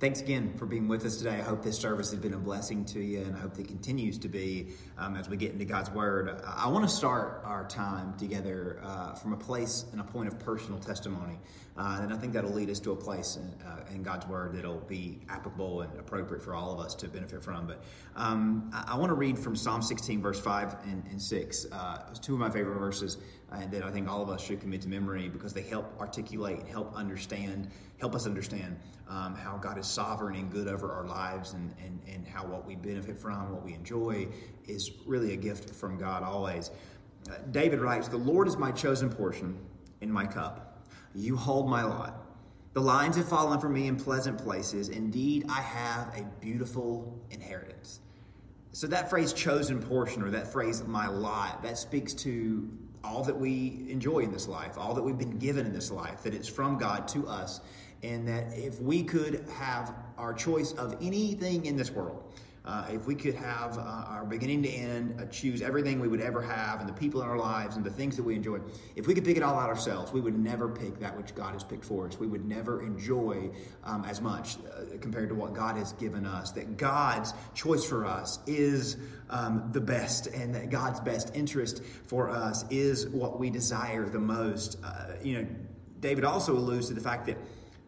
Thanks 0.00 0.20
again 0.20 0.54
for 0.56 0.64
being 0.64 0.86
with 0.86 1.04
us 1.04 1.16
today. 1.16 1.30
I 1.40 1.42
hope 1.42 1.64
this 1.64 1.76
service 1.76 2.12
has 2.12 2.20
been 2.20 2.34
a 2.34 2.38
blessing 2.38 2.84
to 2.84 3.00
you, 3.00 3.22
and 3.22 3.34
I 3.34 3.40
hope 3.40 3.58
it 3.58 3.66
continues 3.66 4.16
to 4.18 4.28
be 4.28 4.68
um, 4.96 5.16
as 5.16 5.28
we 5.28 5.36
get 5.36 5.50
into 5.50 5.64
God's 5.64 5.90
Word. 5.90 6.40
I 6.46 6.68
want 6.68 6.88
to 6.88 6.94
start 6.94 7.42
our 7.44 7.66
time 7.66 8.16
together 8.16 8.78
uh, 8.84 9.14
from 9.14 9.32
a 9.32 9.36
place 9.36 9.86
and 9.90 10.00
a 10.00 10.04
point 10.04 10.28
of 10.28 10.38
personal 10.38 10.78
testimony, 10.78 11.40
uh, 11.76 11.98
and 12.00 12.14
I 12.14 12.16
think 12.16 12.32
that'll 12.32 12.52
lead 12.52 12.70
us 12.70 12.78
to 12.80 12.92
a 12.92 12.96
place 12.96 13.38
in, 13.38 13.52
uh, 13.66 13.92
in, 13.92 14.04
God's 14.04 14.24
Word 14.28 14.54
that'll 14.54 14.78
be 14.82 15.18
applicable 15.28 15.80
and 15.80 15.98
appropriate 15.98 16.44
for 16.44 16.54
all 16.54 16.72
of 16.72 16.78
us 16.78 16.94
to 16.94 17.08
benefit 17.08 17.42
from. 17.42 17.66
But 17.66 17.82
um, 18.14 18.70
I, 18.72 18.92
I, 18.92 18.96
want 18.96 19.10
to 19.10 19.16
read 19.16 19.36
from 19.36 19.56
Psalm 19.56 19.82
16, 19.82 20.22
verse 20.22 20.40
5 20.40 20.76
and, 20.84 21.02
and 21.10 21.20
6. 21.20 21.66
Uh, 21.72 22.04
it's 22.08 22.20
two 22.20 22.34
of 22.34 22.38
my 22.38 22.50
favorite 22.50 22.78
verses 22.78 23.18
uh, 23.50 23.66
that 23.66 23.82
I 23.82 23.90
think 23.90 24.08
all 24.08 24.22
of 24.22 24.28
us 24.28 24.44
should 24.44 24.60
commit 24.60 24.82
to 24.82 24.88
memory 24.88 25.28
because 25.28 25.52
they 25.52 25.62
help 25.62 25.92
articulate, 25.98 26.60
and 26.60 26.68
help 26.68 26.94
understand, 26.94 27.68
help 27.98 28.14
us 28.14 28.26
understand 28.26 28.78
um, 29.08 29.34
how 29.34 29.56
God 29.56 29.78
is 29.78 29.86
sovereign 29.86 30.36
and 30.36 30.50
good 30.50 30.68
over 30.68 30.92
our 30.92 31.06
lives 31.06 31.54
and, 31.54 31.74
and, 31.84 32.00
and 32.06 32.26
how 32.26 32.44
what 32.44 32.66
we 32.66 32.76
benefit 32.76 33.18
from, 33.18 33.52
what 33.52 33.64
we 33.64 33.74
enjoy, 33.74 34.28
is 34.66 34.90
really 35.06 35.32
a 35.32 35.36
gift 35.36 35.74
from 35.74 35.98
God 35.98 36.22
always. 36.22 36.70
Uh, 37.28 37.34
David 37.50 37.80
writes, 37.80 38.08
The 38.08 38.16
Lord 38.16 38.46
is 38.48 38.56
my 38.56 38.70
chosen 38.70 39.10
portion 39.10 39.58
in 40.00 40.12
my 40.12 40.26
cup. 40.26 40.86
You 41.14 41.36
hold 41.36 41.68
my 41.68 41.82
lot. 41.82 42.24
The 42.74 42.80
lines 42.80 43.16
have 43.16 43.28
fallen 43.28 43.58
for 43.58 43.68
me 43.68 43.88
in 43.88 43.96
pleasant 43.96 44.38
places. 44.38 44.90
Indeed, 44.90 45.46
I 45.48 45.62
have 45.62 46.14
a 46.16 46.22
beautiful 46.40 47.18
inheritance. 47.30 48.00
So, 48.72 48.86
that 48.88 49.10
phrase 49.10 49.32
chosen 49.32 49.82
portion, 49.82 50.22
or 50.22 50.30
that 50.30 50.52
phrase 50.52 50.84
my 50.84 51.08
lot, 51.08 51.62
that 51.62 51.78
speaks 51.78 52.12
to 52.14 52.68
all 53.02 53.24
that 53.24 53.36
we 53.36 53.86
enjoy 53.88 54.20
in 54.20 54.30
this 54.30 54.46
life, 54.46 54.76
all 54.76 54.94
that 54.94 55.02
we've 55.02 55.18
been 55.18 55.38
given 55.38 55.66
in 55.66 55.72
this 55.72 55.90
life, 55.90 56.22
that 56.22 56.34
it's 56.34 56.48
from 56.48 56.76
God 56.78 57.08
to 57.08 57.26
us 57.26 57.60
and 58.02 58.26
that 58.28 58.56
if 58.56 58.80
we 58.80 59.02
could 59.02 59.44
have 59.58 59.94
our 60.16 60.32
choice 60.34 60.72
of 60.72 60.96
anything 61.00 61.66
in 61.66 61.76
this 61.76 61.90
world, 61.90 62.22
uh, 62.68 62.84
if 62.90 63.06
we 63.06 63.14
could 63.14 63.34
have 63.34 63.78
uh, 63.78 63.80
our 63.80 64.26
beginning 64.26 64.62
to 64.62 64.68
end, 64.68 65.18
uh, 65.18 65.24
choose 65.26 65.62
everything 65.62 66.00
we 66.00 66.06
would 66.06 66.20
ever 66.20 66.42
have, 66.42 66.80
and 66.80 66.88
the 66.88 66.92
people 66.92 67.22
in 67.22 67.26
our 67.26 67.38
lives 67.38 67.76
and 67.76 67.84
the 67.84 67.90
things 67.90 68.14
that 68.14 68.22
we 68.22 68.34
enjoy, 68.34 68.58
if 68.94 69.06
we 69.06 69.14
could 69.14 69.24
pick 69.24 69.38
it 69.38 69.42
all 69.42 69.58
out 69.58 69.70
ourselves, 69.70 70.12
we 70.12 70.20
would 70.20 70.38
never 70.38 70.68
pick 70.68 71.00
that 71.00 71.16
which 71.16 71.34
God 71.34 71.54
has 71.54 71.64
picked 71.64 71.84
for 71.84 72.06
us. 72.06 72.18
We 72.18 72.26
would 72.26 72.44
never 72.44 72.82
enjoy 72.82 73.50
um, 73.84 74.04
as 74.04 74.20
much 74.20 74.58
uh, 74.58 74.98
compared 75.00 75.30
to 75.30 75.34
what 75.34 75.54
God 75.54 75.78
has 75.78 75.94
given 75.94 76.26
us. 76.26 76.50
That 76.50 76.76
God's 76.76 77.32
choice 77.54 77.86
for 77.86 78.04
us 78.04 78.38
is 78.46 78.98
um, 79.30 79.70
the 79.72 79.80
best, 79.80 80.26
and 80.26 80.54
that 80.54 80.68
God's 80.68 81.00
best 81.00 81.34
interest 81.34 81.82
for 82.06 82.28
us 82.28 82.66
is 82.68 83.08
what 83.08 83.38
we 83.38 83.48
desire 83.48 84.06
the 84.06 84.20
most. 84.20 84.76
Uh, 84.84 85.14
you 85.22 85.38
know, 85.38 85.48
David 86.00 86.24
also 86.24 86.52
alludes 86.52 86.88
to 86.88 86.94
the 86.94 87.00
fact 87.00 87.24
that 87.26 87.38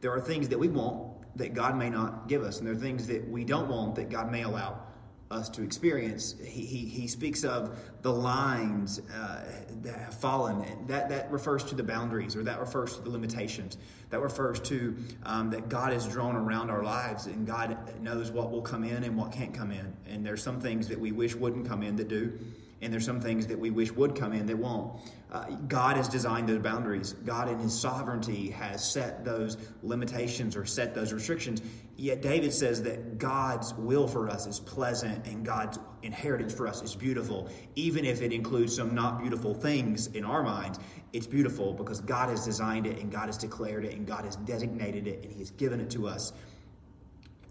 there 0.01 0.13
are 0.13 0.21
things 0.21 0.49
that 0.49 0.59
we 0.59 0.69
want 0.69 1.37
that 1.37 1.55
God 1.55 1.77
may 1.77 1.91
not 1.91 2.29
give 2.29 2.43
us, 2.43 2.59
and 2.59 2.67
there 2.67 2.75
are 2.75 2.79
things 2.79 3.07
that 3.07 3.29
we 3.29 3.45
don't 3.45 3.69
want 3.69 3.95
that 3.97 4.11
God 4.11 4.31
may 4.31 4.43
allow 4.43 4.83
us 5.31 5.49
to 5.49 5.63
experience. 5.63 6.35
He, 6.43 6.65
he, 6.65 6.79
he 6.87 7.07
speaks 7.07 7.45
of 7.45 7.79
the 8.03 8.13
lines 8.13 9.01
uh, 9.15 9.45
that 9.83 9.95
have 9.95 10.15
fallen. 10.15 10.87
That, 10.89 11.09
that 11.09 11.31
refers 11.31 11.63
to 11.65 11.77
the 11.77 11.85
boundaries, 11.85 12.35
or 12.35 12.43
that 12.43 12.59
refers 12.59 12.97
to 12.97 13.03
the 13.03 13.11
limitations. 13.11 13.79
That 14.11 14.21
refers 14.21 14.59
to 14.61 14.97
um, 15.23 15.51
that 15.51 15.69
God 15.69 15.93
has 15.93 16.09
drawn 16.09 16.35
around 16.35 16.71
our 16.71 16.83
lives, 16.83 17.27
and 17.27 17.47
God 17.47 17.79
knows 18.03 18.33
what 18.33 18.51
will 18.51 18.63
come 18.63 18.83
in 18.83 19.05
and 19.05 19.17
what 19.17 19.31
can't 19.31 19.55
come 19.55 19.71
in. 19.71 19.95
And 20.09 20.27
there's 20.27 20.43
some 20.43 20.61
things 20.61 20.89
that 20.89 20.99
we 20.99 21.13
wish 21.13 21.37
wouldn't 21.37 21.69
come 21.69 21.85
in 21.85 21.95
that 21.97 22.09
do 22.09 22.37
and 22.83 22.93
there's 22.93 23.05
some 23.05 23.21
things 23.21 23.47
that 23.47 23.59
we 23.59 23.71
wish 23.71 23.93
would 23.93 24.15
come 24.15 24.33
in 24.33 24.47
that 24.47 24.57
won't. 24.57 25.01
Uh, 25.31 25.45
God 25.69 25.97
has 25.97 26.09
designed 26.09 26.49
those 26.49 26.61
boundaries. 26.61 27.13
God, 27.13 27.49
in 27.49 27.59
His 27.59 27.79
sovereignty, 27.79 28.51
has 28.51 28.91
set 28.91 29.25
those 29.25 29.59
limitations 29.83 30.57
or 30.57 30.65
set 30.65 30.95
those 30.95 31.13
restrictions. 31.13 31.63
Yet 31.97 32.23
David 32.23 32.53
says 32.53 32.83
that 32.85 33.19
God's 33.19 33.75
will 33.75 34.09
for 34.09 34.29
us 34.29 34.47
is 34.47 34.59
pleasant 34.61 35.27
and 35.27 35.45
God's 35.45 35.79
inheritance 36.03 36.55
for 36.55 36.67
us 36.67 36.83
is 36.83 36.97
beautiful, 36.97 37.51
even 37.77 38.07
if 38.07 38.23
it 38.23 38.33
includes 38.33 38.75
some 38.75 38.95
not 38.95 39.21
beautiful 39.21 39.53
things 39.53 40.07
in 40.09 40.25
our 40.25 40.43
minds. 40.43 40.79
It's 41.13 41.27
beautiful 41.27 41.75
because 41.75 42.01
God 42.01 42.31
has 42.31 42.45
designed 42.45 42.87
it 42.87 42.99
and 42.99 43.13
God 43.13 43.27
has 43.27 43.37
declared 43.37 43.85
it 43.85 43.95
and 43.95 44.07
God 44.07 44.25
has 44.25 44.37
designated 44.37 45.07
it 45.07 45.23
and 45.23 45.33
He 45.33 45.41
has 45.41 45.51
given 45.51 45.81
it 45.81 45.91
to 45.91 46.09
us. 46.09 46.33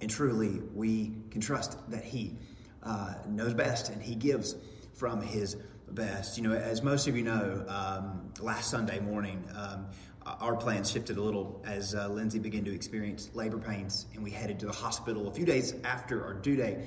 And 0.02 0.10
truly, 0.10 0.62
we 0.74 1.14
can 1.30 1.40
trust 1.40 1.78
that 1.92 2.04
He 2.04 2.36
uh, 2.82 3.14
knows 3.28 3.54
best 3.54 3.90
and 3.90 4.02
He 4.02 4.16
gives 4.16 4.56
from 5.00 5.22
his 5.22 5.56
best. 5.92 6.38
You 6.38 6.44
know, 6.44 6.54
as 6.54 6.84
most 6.84 7.08
of 7.08 7.16
you 7.16 7.24
know, 7.24 7.64
um, 7.70 8.32
last 8.42 8.70
Sunday 8.70 9.00
morning, 9.00 9.42
um, 9.56 9.86
our 10.26 10.58
plans 10.58 10.92
shifted 10.92 11.16
a 11.18 11.22
little 11.22 11.64
as 11.66 11.96
uh, 11.96 12.10
Lindsay 12.10 12.38
began 12.38 12.66
to 12.66 12.76
experience 12.76 13.30
labor 13.34 13.58
pains, 13.58 14.08
and 14.14 14.22
we 14.22 14.30
headed 14.30 14.60
to 14.60 14.66
the 14.66 14.74
hospital 14.74 15.30
a 15.30 15.32
few 15.32 15.46
days 15.46 15.74
after 15.86 16.24
our 16.26 16.34
due 16.34 16.58
date, 16.58 16.80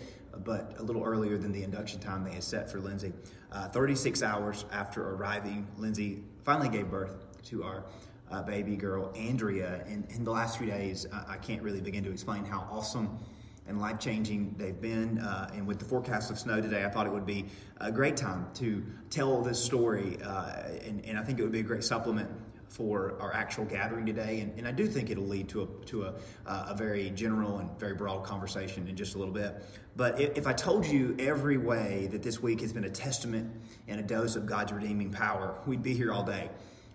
but 0.44 0.74
a 0.78 0.82
little 0.82 1.02
earlier 1.02 1.38
than 1.38 1.52
the 1.52 1.64
induction 1.64 1.98
time 2.00 2.22
they 2.22 2.32
had 2.32 2.44
set 2.44 2.70
for 2.70 2.80
Lindsay. 2.80 3.14
Uh, 3.50 3.68
36 3.68 4.22
hours 4.22 4.66
after 4.70 5.14
arriving, 5.14 5.66
Lindsay 5.78 6.22
finally 6.44 6.68
gave 6.68 6.90
birth 6.90 7.16
to 7.44 7.64
our 7.64 7.84
uh, 8.30 8.42
baby 8.42 8.76
girl, 8.76 9.10
Andrea. 9.16 9.84
And 9.86 10.06
in 10.10 10.22
the 10.22 10.30
last 10.30 10.58
few 10.58 10.66
days, 10.66 11.06
I 11.28 11.38
can't 11.38 11.62
really 11.62 11.80
begin 11.80 12.04
to 12.04 12.10
explain 12.10 12.44
how 12.44 12.68
awesome 12.70 13.18
and 13.66 13.80
life 13.80 13.98
changing 13.98 14.54
they've 14.58 14.80
been. 14.80 15.18
Uh, 15.18 15.50
and 15.54 15.66
with 15.66 15.78
the 15.78 15.84
forecast 15.84 16.30
of 16.30 16.38
snow 16.38 16.60
today, 16.60 16.84
I 16.84 16.88
thought 16.88 17.06
it 17.06 17.12
would 17.12 17.26
be 17.26 17.46
a 17.80 17.92
great 17.92 18.16
time 18.16 18.46
to 18.54 18.84
tell 19.10 19.40
this 19.42 19.62
story. 19.62 20.18
Uh, 20.22 20.52
and, 20.84 21.04
and, 21.04 21.18
I 21.18 21.22
think 21.22 21.38
it 21.38 21.42
would 21.42 21.52
be 21.52 21.60
a 21.60 21.64
great 21.64 21.84
supplement 21.84 22.28
for 22.68 23.14
our 23.20 23.34
actual 23.34 23.66
gathering 23.66 24.06
today. 24.06 24.40
And, 24.40 24.58
and 24.58 24.66
I 24.66 24.72
do 24.72 24.86
think 24.86 25.10
it'll 25.10 25.26
lead 25.26 25.48
to, 25.50 25.62
a, 25.62 25.84
to 25.86 26.04
a, 26.04 26.14
uh, 26.46 26.66
a, 26.70 26.74
very 26.74 27.10
general 27.10 27.58
and 27.58 27.68
very 27.78 27.94
broad 27.94 28.24
conversation 28.24 28.88
in 28.88 28.96
just 28.96 29.14
a 29.14 29.18
little 29.18 29.34
bit. 29.34 29.62
But 29.94 30.18
if, 30.18 30.38
if 30.38 30.46
I 30.46 30.54
told 30.54 30.86
you 30.86 31.14
every 31.18 31.58
way 31.58 32.08
that 32.12 32.22
this 32.22 32.40
week 32.40 32.62
has 32.62 32.72
been 32.72 32.84
a 32.84 32.90
testament 32.90 33.52
and 33.88 34.00
a 34.00 34.02
dose 34.02 34.36
of 34.36 34.46
God's 34.46 34.72
redeeming 34.72 35.10
power, 35.10 35.54
we'd 35.66 35.82
be 35.82 35.92
here 35.92 36.12
all 36.12 36.24
day. 36.24 36.48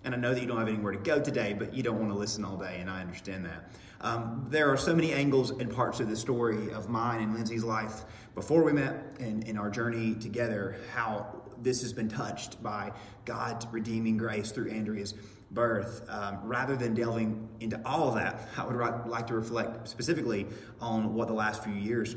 And 0.08 0.16
I 0.16 0.20
know 0.20 0.34
that 0.34 0.40
you 0.40 0.48
don't 0.48 0.58
have 0.58 0.70
anywhere 0.70 0.94
to 0.94 1.00
go 1.00 1.20
today, 1.20 1.54
but 1.54 1.74
you 1.74 1.84
don't 1.84 2.00
want 2.00 2.14
to 2.14 2.18
listen 2.18 2.46
all 2.46 2.56
day, 2.56 2.78
and 2.80 2.90
I 2.90 3.02
understand 3.02 3.46
that. 3.46 3.70
Um, 4.00 4.48
there 4.50 4.72
are 4.72 4.78
so 4.78 4.96
many 4.96 5.12
angles 5.12 5.52
and 5.52 5.70
parts 5.70 6.00
of 6.00 6.10
the 6.10 6.16
story 6.16 6.72
of 6.72 6.88
mine 6.88 7.22
and 7.22 7.34
Lindsay's 7.34 7.66
life 7.66 8.06
before 8.34 8.64
we 8.64 8.72
met 8.72 9.04
and 9.20 9.46
in 9.46 9.58
our 9.58 9.70
journey 9.70 10.16
together, 10.16 10.78
how 10.96 11.42
this 11.62 11.82
has 11.82 11.92
been 11.92 12.08
touched 12.08 12.64
by 12.64 12.94
God's 13.26 13.68
redeeming 13.68 14.16
grace 14.16 14.50
through 14.50 14.72
Andrea's 14.72 15.14
birth. 15.52 16.06
Um, 16.08 16.40
rather 16.42 16.78
than 16.78 16.94
delving 16.94 17.50
into 17.60 17.82
all 17.84 18.08
of 18.08 18.16
that, 18.16 18.48
I 18.56 18.64
would 18.64 18.78
like 19.08 19.28
to 19.28 19.34
reflect 19.34 19.90
specifically 19.90 20.48
on 20.80 21.16
what 21.16 21.28
the 21.28 21.34
last 21.34 21.66
few 21.66 21.74
years 21.74 22.16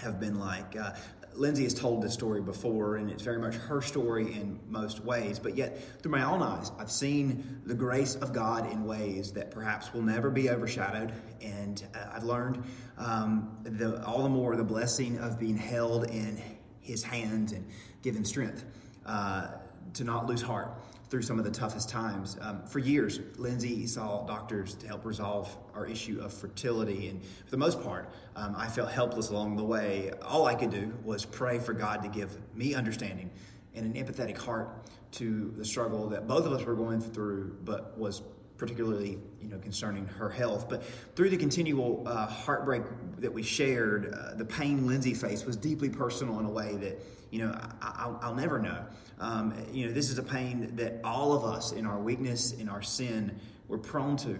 have 0.00 0.18
been 0.18 0.38
like. 0.38 0.76
Uh, 0.76 0.92
Lindsay 1.34 1.64
has 1.64 1.74
told 1.74 2.02
this 2.02 2.14
story 2.14 2.40
before, 2.40 2.96
and 2.96 3.10
it's 3.10 3.22
very 3.22 3.38
much 3.38 3.54
her 3.54 3.80
story 3.80 4.32
in 4.32 4.58
most 4.68 5.04
ways. 5.04 5.38
But 5.38 5.56
yet, 5.56 6.00
through 6.02 6.12
my 6.12 6.24
own 6.24 6.42
eyes, 6.42 6.70
I've 6.78 6.90
seen 6.90 7.60
the 7.64 7.74
grace 7.74 8.16
of 8.16 8.32
God 8.32 8.70
in 8.70 8.84
ways 8.84 9.32
that 9.32 9.50
perhaps 9.50 9.92
will 9.92 10.02
never 10.02 10.30
be 10.30 10.50
overshadowed. 10.50 11.12
And 11.40 11.84
uh, 11.94 12.10
I've 12.12 12.24
learned 12.24 12.62
um, 12.98 13.56
the, 13.62 14.04
all 14.04 14.22
the 14.22 14.28
more 14.28 14.56
the 14.56 14.64
blessing 14.64 15.18
of 15.18 15.38
being 15.38 15.56
held 15.56 16.04
in 16.10 16.40
His 16.80 17.02
hands 17.02 17.52
and 17.52 17.66
given 18.02 18.24
strength 18.24 18.64
uh, 19.06 19.48
to 19.94 20.04
not 20.04 20.26
lose 20.26 20.42
heart 20.42 20.70
through 21.12 21.20
some 21.20 21.38
of 21.38 21.44
the 21.44 21.50
toughest 21.50 21.90
times. 21.90 22.38
Um, 22.40 22.62
for 22.62 22.78
years, 22.78 23.20
Lindsay 23.36 23.86
saw 23.86 24.24
doctors 24.24 24.74
to 24.76 24.86
help 24.86 25.04
resolve 25.04 25.54
our 25.74 25.84
issue 25.84 26.18
of 26.22 26.32
fertility, 26.32 27.08
and 27.08 27.22
for 27.22 27.50
the 27.50 27.58
most 27.58 27.82
part, 27.82 28.08
um, 28.34 28.54
I 28.56 28.66
felt 28.66 28.90
helpless 28.90 29.28
along 29.28 29.56
the 29.56 29.62
way. 29.62 30.10
All 30.22 30.46
I 30.46 30.54
could 30.54 30.70
do 30.70 30.90
was 31.04 31.26
pray 31.26 31.58
for 31.58 31.74
God 31.74 32.02
to 32.02 32.08
give 32.08 32.38
me 32.54 32.72
understanding 32.74 33.30
and 33.74 33.94
an 33.94 34.02
empathetic 34.02 34.38
heart 34.38 34.70
to 35.12 35.52
the 35.58 35.64
struggle 35.66 36.08
that 36.08 36.26
both 36.26 36.46
of 36.46 36.52
us 36.54 36.64
were 36.64 36.74
going 36.74 37.02
through, 37.02 37.58
but 37.62 37.98
was 37.98 38.22
particularly 38.62 39.18
you 39.40 39.48
know 39.48 39.58
concerning 39.58 40.06
her 40.06 40.30
health. 40.30 40.68
But 40.68 40.84
through 41.16 41.30
the 41.30 41.36
continual 41.36 42.04
uh, 42.06 42.26
heartbreak 42.26 42.82
that 43.18 43.32
we 43.32 43.42
shared, 43.42 44.14
uh, 44.14 44.34
the 44.34 44.44
pain 44.44 44.86
Lindsay 44.86 45.14
faced 45.14 45.46
was 45.46 45.56
deeply 45.56 45.90
personal 45.90 46.38
in 46.38 46.46
a 46.46 46.50
way 46.50 46.76
that 46.76 47.00
you 47.32 47.40
know 47.40 47.58
I, 47.80 48.28
will 48.28 48.36
never 48.36 48.60
know. 48.60 48.84
Um, 49.18 49.52
you 49.72 49.86
know, 49.86 49.92
this 49.92 50.10
is 50.10 50.18
a 50.18 50.22
pain 50.22 50.76
that 50.76 51.00
all 51.02 51.32
of 51.32 51.44
us, 51.44 51.72
in 51.72 51.86
our 51.86 51.98
weakness, 51.98 52.52
in 52.52 52.68
our 52.68 52.82
sin, 52.82 53.36
we're 53.66 53.78
prone 53.78 54.16
to. 54.18 54.38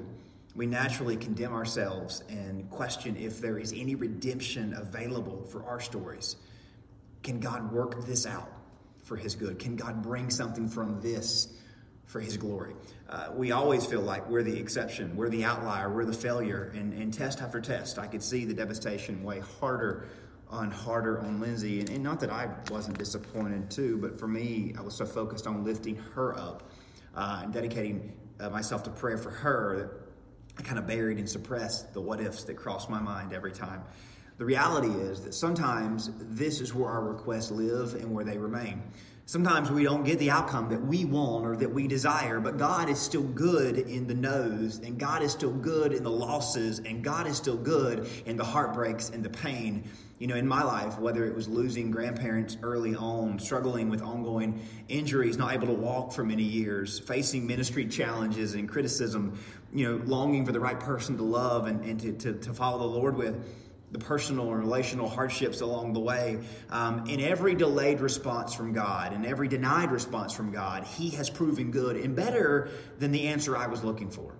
We 0.54 0.66
naturally 0.66 1.16
condemn 1.16 1.52
ourselves 1.52 2.22
and 2.28 2.70
question 2.70 3.16
if 3.16 3.40
there 3.40 3.58
is 3.58 3.72
any 3.72 3.96
redemption 3.96 4.72
available 4.74 5.42
for 5.50 5.64
our 5.64 5.80
stories. 5.80 6.36
Can 7.24 7.40
God 7.40 7.72
work 7.72 8.06
this 8.06 8.24
out 8.24 8.52
for 9.02 9.16
His 9.16 9.34
good? 9.34 9.58
Can 9.58 9.74
God 9.74 10.00
bring 10.00 10.30
something 10.30 10.68
from 10.68 11.00
this 11.00 11.48
for 12.06 12.20
His 12.20 12.36
glory? 12.36 12.74
Uh, 13.08 13.28
we 13.34 13.52
always 13.52 13.84
feel 13.86 14.00
like 14.00 14.28
we're 14.28 14.42
the 14.42 14.58
exception, 14.58 15.16
we're 15.16 15.28
the 15.28 15.44
outlier, 15.44 15.92
we're 15.92 16.04
the 16.04 16.12
failure. 16.12 16.72
And, 16.74 16.92
and 16.94 17.12
test 17.12 17.42
after 17.42 17.60
test, 17.60 17.98
I 17.98 18.06
could 18.06 18.22
see 18.22 18.44
the 18.44 18.54
devastation 18.54 19.22
way 19.22 19.40
harder 19.60 20.08
on 20.48 20.70
harder 20.70 21.20
on 21.20 21.40
Lindsay. 21.40 21.80
And, 21.80 21.88
and, 21.90 22.02
not 22.02 22.20
that 22.20 22.30
I 22.30 22.48
wasn't 22.70 22.98
disappointed 22.98 23.70
too, 23.70 23.96
but 23.96 24.18
for 24.18 24.28
me, 24.28 24.74
I 24.78 24.82
was 24.82 24.94
so 24.94 25.06
focused 25.06 25.46
on 25.46 25.64
lifting 25.64 25.96
her 26.14 26.38
up 26.38 26.70
uh, 27.14 27.40
and 27.44 27.52
dedicating 27.52 28.12
uh, 28.38 28.50
myself 28.50 28.82
to 28.84 28.90
prayer 28.90 29.16
for 29.16 29.30
her 29.30 29.78
that 29.78 29.90
I 30.58 30.62
kind 30.62 30.78
of 30.78 30.86
buried 30.86 31.18
and 31.18 31.28
suppressed 31.28 31.94
the 31.94 32.00
what 32.00 32.20
ifs 32.20 32.44
that 32.44 32.54
cross 32.56 32.88
my 32.88 33.00
mind 33.00 33.32
every 33.32 33.52
time. 33.52 33.82
The 34.38 34.44
reality 34.44 34.88
is 34.88 35.22
that 35.22 35.34
sometimes 35.34 36.10
this 36.18 36.60
is 36.60 36.74
where 36.74 36.90
our 36.90 37.02
requests 37.02 37.50
live 37.50 37.94
and 37.94 38.12
where 38.12 38.24
they 38.24 38.38
remain. 38.38 38.82
Sometimes 39.24 39.70
we 39.70 39.84
don't 39.84 40.04
get 40.04 40.18
the 40.18 40.30
outcome 40.30 40.68
that 40.68 40.84
we 40.84 41.04
want 41.04 41.46
or 41.46 41.56
that 41.56 41.72
we 41.72 41.86
desire, 41.86 42.40
but 42.40 42.58
God 42.58 42.88
is 42.88 43.00
still 43.00 43.22
good 43.22 43.78
in 43.78 44.06
the 44.06 44.14
no's, 44.14 44.78
and 44.80 44.98
God 44.98 45.22
is 45.22 45.30
still 45.30 45.52
good 45.52 45.92
in 45.92 46.02
the 46.02 46.10
losses, 46.10 46.80
and 46.80 47.04
God 47.04 47.28
is 47.28 47.36
still 47.36 47.56
good 47.56 48.08
in 48.26 48.36
the 48.36 48.44
heartbreaks 48.44 49.10
and 49.10 49.24
the 49.24 49.30
pain. 49.30 49.84
You 50.18 50.26
know, 50.26 50.36
in 50.36 50.46
my 50.46 50.62
life, 50.62 50.98
whether 50.98 51.24
it 51.24 51.34
was 51.34 51.48
losing 51.48 51.90
grandparents 51.90 52.56
early 52.62 52.94
on, 52.96 53.38
struggling 53.38 53.88
with 53.88 54.02
ongoing 54.02 54.60
injuries, 54.88 55.38
not 55.38 55.54
able 55.54 55.68
to 55.68 55.72
walk 55.72 56.12
for 56.12 56.24
many 56.24 56.44
years, 56.44 56.98
facing 56.98 57.46
ministry 57.46 57.86
challenges 57.86 58.54
and 58.54 58.68
criticism, 58.68 59.38
you 59.72 59.88
know, 59.88 60.04
longing 60.04 60.44
for 60.44 60.52
the 60.52 60.60
right 60.60 60.78
person 60.78 61.16
to 61.16 61.22
love 61.22 61.66
and, 61.66 61.84
and 61.84 62.00
to, 62.00 62.12
to, 62.12 62.32
to 62.34 62.52
follow 62.52 62.78
the 62.78 62.98
Lord 62.98 63.16
with 63.16 63.44
the 63.92 63.98
personal 63.98 64.50
and 64.50 64.58
relational 64.58 65.08
hardships 65.08 65.60
along 65.60 65.92
the 65.92 66.00
way. 66.00 66.40
Um, 66.70 67.06
in 67.06 67.20
every 67.20 67.54
delayed 67.54 68.00
response 68.00 68.54
from 68.54 68.72
God 68.72 69.12
and 69.12 69.24
every 69.26 69.48
denied 69.48 69.92
response 69.92 70.32
from 70.32 70.50
God, 70.50 70.84
He 70.84 71.10
has 71.10 71.30
proven 71.30 71.70
good 71.70 71.96
and 71.96 72.16
better 72.16 72.70
than 72.98 73.12
the 73.12 73.28
answer 73.28 73.56
I 73.56 73.66
was 73.66 73.84
looking 73.84 74.10
for. 74.10 74.34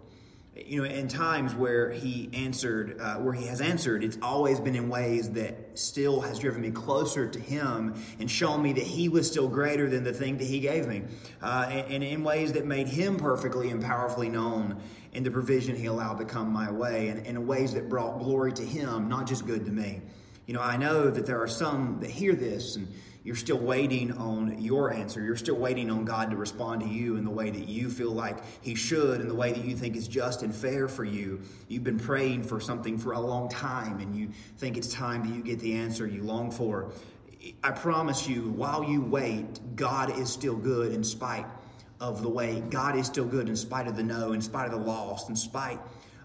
You 0.55 0.83
know, 0.83 0.85
in 0.85 1.09
times 1.09 1.55
where 1.55 1.91
He 1.91 2.31
answered, 2.33 2.99
uh, 3.01 3.17
where 3.17 3.33
He 3.35 3.47
has 3.47 3.61
answered, 3.61 4.05
it's 4.05 4.19
always 4.23 4.59
been 4.59 4.75
in 4.75 4.89
ways 4.89 5.31
that 5.31 5.79
still 5.79 6.21
has 6.23 6.39
driven 6.39 6.63
me 6.63 6.71
closer 6.71 7.29
to 7.29 7.39
Him 7.39 7.95
and 8.21 8.31
shown 8.31 8.63
me 8.63 8.73
that 8.75 8.85
He 8.85 9.09
was 9.09 9.27
still 9.27 9.49
greater 9.49 9.89
than 9.89 10.05
the 10.05 10.13
thing 10.13 10.39
that 10.39 10.47
He 10.47 10.61
gave 10.61 10.87
me, 10.87 11.03
uh, 11.43 11.69
and, 11.71 11.93
and 11.93 12.05
in 12.05 12.25
ways 12.25 12.53
that 12.53 12.67
made 12.67 12.89
Him 12.89 13.17
perfectly 13.17 13.71
and 13.71 13.83
powerfully 13.83 14.29
known 14.29 14.81
in 15.13 15.23
the 15.23 15.31
provision 15.31 15.77
He 15.77 15.87
allowed 15.87 16.19
to 16.19 16.25
come 16.25 16.51
my 16.51 16.71
way, 16.71 17.09
and, 17.09 17.27
in 17.27 17.47
ways 17.47 17.75
that 17.75 17.89
brought 17.89 18.19
glory 18.19 18.53
to 18.55 18.63
Him, 18.63 19.09
not 19.09 19.27
just 19.27 19.47
good 19.47 19.65
to 19.67 19.71
me. 19.71 20.01
You 20.47 20.55
know, 20.55 20.61
I 20.61 20.77
know 20.77 21.11
that 21.11 21.27
there 21.27 21.41
are 21.41 21.49
some 21.49 21.99
that 22.01 22.11
hear 22.11 22.35
this 22.35 22.77
and 22.77 22.89
you're 23.25 23.37
still 23.37 23.59
waiting 23.59 24.11
on 24.13 24.61
your 24.61 24.93
answer. 24.93 25.23
You're 25.23 25.37
still 25.37 25.55
waiting 25.55 25.91
on 25.91 26.05
God 26.05 26.31
to 26.31 26.37
respond 26.37 26.81
to 26.81 26.89
you 26.89 27.17
in 27.17 27.25
the 27.25 27.31
way 27.31 27.51
that 27.51 27.69
you 27.69 27.89
feel 27.89 28.11
like 28.11 28.39
He 28.63 28.75
should, 28.75 29.21
in 29.21 29.29
the 29.29 29.35
way 29.35 29.53
that 29.53 29.65
you 29.65 29.77
think 29.77 29.95
is 29.95 30.09
just 30.09 30.43
and 30.43 30.55
fair 30.55 30.89
for 30.89 31.05
you. 31.05 31.41
You've 31.69 31.85
been 31.85 32.01
praying 32.01 32.43
for 32.43 32.61
something 32.61 32.99
for 32.99 33.13
a 33.13 33.21
long 33.21 33.49
time 33.49 34.01
and 34.01 34.17
you 34.17 34.31
think 34.59 34.77
it's 34.77 34.93
time 34.93 35.29
that 35.29 35.37
you 35.37 35.43
get 35.43 35.61
the 35.61 35.75
answer 35.75 36.07
you 36.07 36.25
long 36.25 36.51
for. 36.51 36.93
I 37.63 37.71
promise 37.71 38.29
you, 38.29 38.51
while 38.51 38.85
you 38.85 39.03
wait, 39.03 39.77
God 39.77 40.19
is 40.19 40.31
still 40.31 40.57
good 40.57 40.93
in 40.93 41.05
spite 41.05 41.47
of 42.03 42.21
the 42.21 42.29
way 42.29 42.61
God 42.69 42.97
is 42.97 43.07
still 43.07 43.25
good 43.25 43.49
in 43.49 43.55
spite 43.55 43.87
of 43.87 43.97
the 43.97 44.03
no, 44.03 44.33
in 44.33 44.43
spite 44.43 44.67
of 44.67 44.73
the 44.73 44.85
loss, 44.85 45.29
in 45.29 45.37
spite 45.37 45.79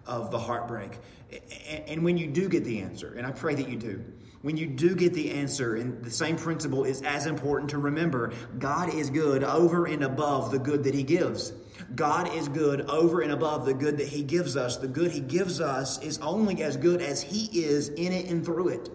of 0.07 0.31
the 0.31 0.39
heartbreak. 0.39 0.97
And 1.87 2.03
when 2.03 2.17
you 2.17 2.25
do 2.25 2.49
get 2.49 2.63
the 2.63 2.79
answer, 2.79 3.13
and 3.15 3.27
I 3.27 3.31
pray 3.31 3.53
that 3.53 3.69
you 3.69 3.77
do, 3.77 4.03
when 4.41 4.57
you 4.57 4.65
do 4.65 4.95
get 4.95 5.13
the 5.13 5.31
answer, 5.31 5.75
and 5.75 6.03
the 6.03 6.09
same 6.09 6.35
principle 6.35 6.83
is 6.83 7.03
as 7.03 7.27
important 7.27 7.69
to 7.71 7.77
remember 7.77 8.33
God 8.57 8.91
is 8.91 9.11
good 9.11 9.43
over 9.43 9.85
and 9.85 10.03
above 10.03 10.51
the 10.51 10.57
good 10.57 10.83
that 10.85 10.95
He 10.95 11.03
gives. 11.03 11.53
God 11.95 12.33
is 12.33 12.47
good 12.47 12.81
over 12.89 13.21
and 13.21 13.31
above 13.31 13.65
the 13.65 13.73
good 13.73 13.97
that 13.97 14.07
He 14.07 14.23
gives 14.23 14.57
us. 14.57 14.77
The 14.77 14.87
good 14.87 15.11
He 15.11 15.19
gives 15.19 15.61
us 15.61 16.01
is 16.01 16.17
only 16.19 16.63
as 16.63 16.75
good 16.75 17.03
as 17.03 17.21
He 17.21 17.45
is 17.61 17.89
in 17.89 18.11
it 18.11 18.31
and 18.31 18.43
through 18.43 18.69
it, 18.69 18.89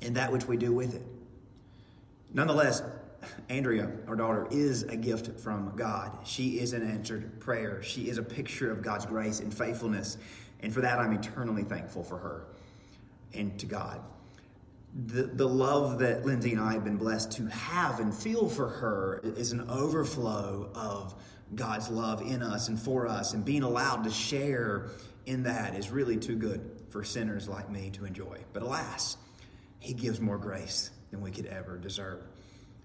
and 0.00 0.16
that 0.16 0.32
which 0.32 0.46
we 0.46 0.56
do 0.56 0.72
with 0.72 0.94
it. 0.94 1.02
Nonetheless, 2.32 2.82
Andrea, 3.48 3.90
our 4.08 4.16
daughter, 4.16 4.46
is 4.50 4.82
a 4.84 4.96
gift 4.96 5.38
from 5.40 5.72
God. 5.76 6.10
She 6.24 6.58
is 6.58 6.72
an 6.72 6.88
answered 6.88 7.40
prayer. 7.40 7.82
She 7.82 8.08
is 8.08 8.18
a 8.18 8.22
picture 8.22 8.70
of 8.70 8.82
God's 8.82 9.06
grace 9.06 9.40
and 9.40 9.52
faithfulness. 9.52 10.18
And 10.60 10.72
for 10.72 10.80
that, 10.80 10.98
I'm 10.98 11.12
eternally 11.12 11.64
thankful 11.64 12.02
for 12.02 12.18
her 12.18 12.46
and 13.34 13.58
to 13.60 13.66
God. 13.66 14.00
The, 15.06 15.24
the 15.24 15.46
love 15.46 15.98
that 15.98 16.24
Lindsay 16.24 16.52
and 16.52 16.60
I 16.60 16.72
have 16.72 16.84
been 16.84 16.96
blessed 16.96 17.32
to 17.32 17.46
have 17.46 18.00
and 18.00 18.14
feel 18.14 18.48
for 18.48 18.68
her 18.68 19.20
is 19.22 19.52
an 19.52 19.68
overflow 19.68 20.70
of 20.74 21.14
God's 21.54 21.90
love 21.90 22.22
in 22.22 22.42
us 22.42 22.68
and 22.68 22.80
for 22.80 23.06
us, 23.06 23.34
and 23.34 23.44
being 23.44 23.62
allowed 23.62 24.04
to 24.04 24.10
share 24.10 24.88
in 25.26 25.42
that 25.44 25.74
is 25.74 25.90
really 25.90 26.16
too 26.16 26.36
good 26.36 26.82
for 26.88 27.04
sinners 27.04 27.48
like 27.48 27.70
me 27.70 27.90
to 27.90 28.04
enjoy. 28.04 28.38
But 28.52 28.62
alas, 28.62 29.16
He 29.78 29.92
gives 29.92 30.20
more 30.20 30.38
grace 30.38 30.90
than 31.10 31.20
we 31.20 31.30
could 31.30 31.46
ever 31.46 31.76
deserve. 31.76 32.22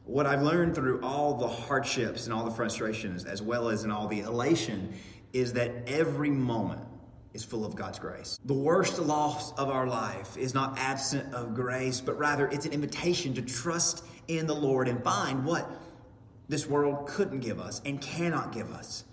What 0.06 0.26
I've 0.26 0.42
learned 0.42 0.76
through 0.76 1.02
all 1.02 1.36
the 1.36 1.48
hardships 1.48 2.26
and 2.26 2.34
all 2.34 2.44
the 2.44 2.52
frustrations, 2.52 3.26
as 3.26 3.42
well 3.42 3.70
as 3.70 3.84
in 3.84 3.92
all 3.92 4.08
the 4.08 4.22
elation, 4.22 4.94
is 5.32 5.54
that 5.54 5.72
every 5.88 6.32
moment 6.32 6.82
is 7.34 7.44
full 7.44 7.66
of 7.66 7.76
God's 7.76 8.00
grace. 8.00 8.40
The 8.46 8.54
worst 8.54 9.00
loss 9.00 9.54
of 9.54 9.70
our 9.70 9.88
life 9.88 10.36
is 10.38 10.54
not 10.54 10.78
absent 10.78 11.34
of 11.34 11.54
grace, 11.54 12.02
but 12.02 12.18
rather 12.18 12.48
it's 12.48 12.66
an 12.66 12.74
invitation 12.74 13.34
to 13.36 13.42
trust 13.42 14.04
in 14.28 14.48
the 14.48 14.56
Lord 14.56 14.88
and 14.88 15.02
find 15.04 15.46
what 15.46 15.70
this 16.50 16.68
world 16.68 17.08
couldn't 17.08 17.40
give 17.40 17.60
us 17.60 17.82
and 17.86 18.02
cannot 18.02 18.52
give 18.52 18.72
us. 18.72 19.06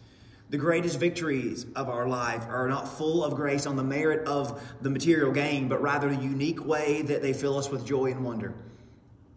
The 0.51 0.57
greatest 0.57 0.99
victories 0.99 1.67
of 1.77 1.91
our 1.91 2.09
life 2.09 2.47
are 2.49 2.69
not 2.69 2.89
full 2.89 3.23
of 3.23 3.35
grace 3.35 3.67
on 3.67 3.77
the 3.77 3.85
merit 3.85 4.27
of 4.27 4.61
the 4.81 4.89
material 4.89 5.31
gain, 5.31 5.69
but 5.69 5.81
rather 5.83 6.09
the 6.09 6.23
unique 6.23 6.65
way 6.65 7.03
that 7.03 7.21
they 7.21 7.35
fill 7.35 7.59
us 7.59 7.71
with 7.71 7.87
joy 7.87 8.07
and 8.07 8.25
wonder 8.25 8.55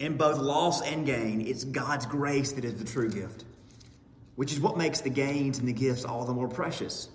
in 0.02 0.18
both 0.18 0.40
loss 0.40 0.82
and 0.82 1.06
gain, 1.06 1.42
it's 1.42 1.64
God's 1.64 2.08
grace 2.08 2.54
that 2.54 2.66
is 2.66 2.76
the 2.76 2.84
true 2.84 3.08
gift, 3.08 3.46
which 4.36 4.52
is 4.52 4.60
what 4.60 4.76
makes 4.76 5.02
the 5.02 5.12
gains 5.12 5.60
and 5.60 5.68
the 5.68 5.74
gifts 5.74 6.04
all 6.04 6.26
the 6.26 6.34
more 6.34 6.48
precious. 6.48 7.08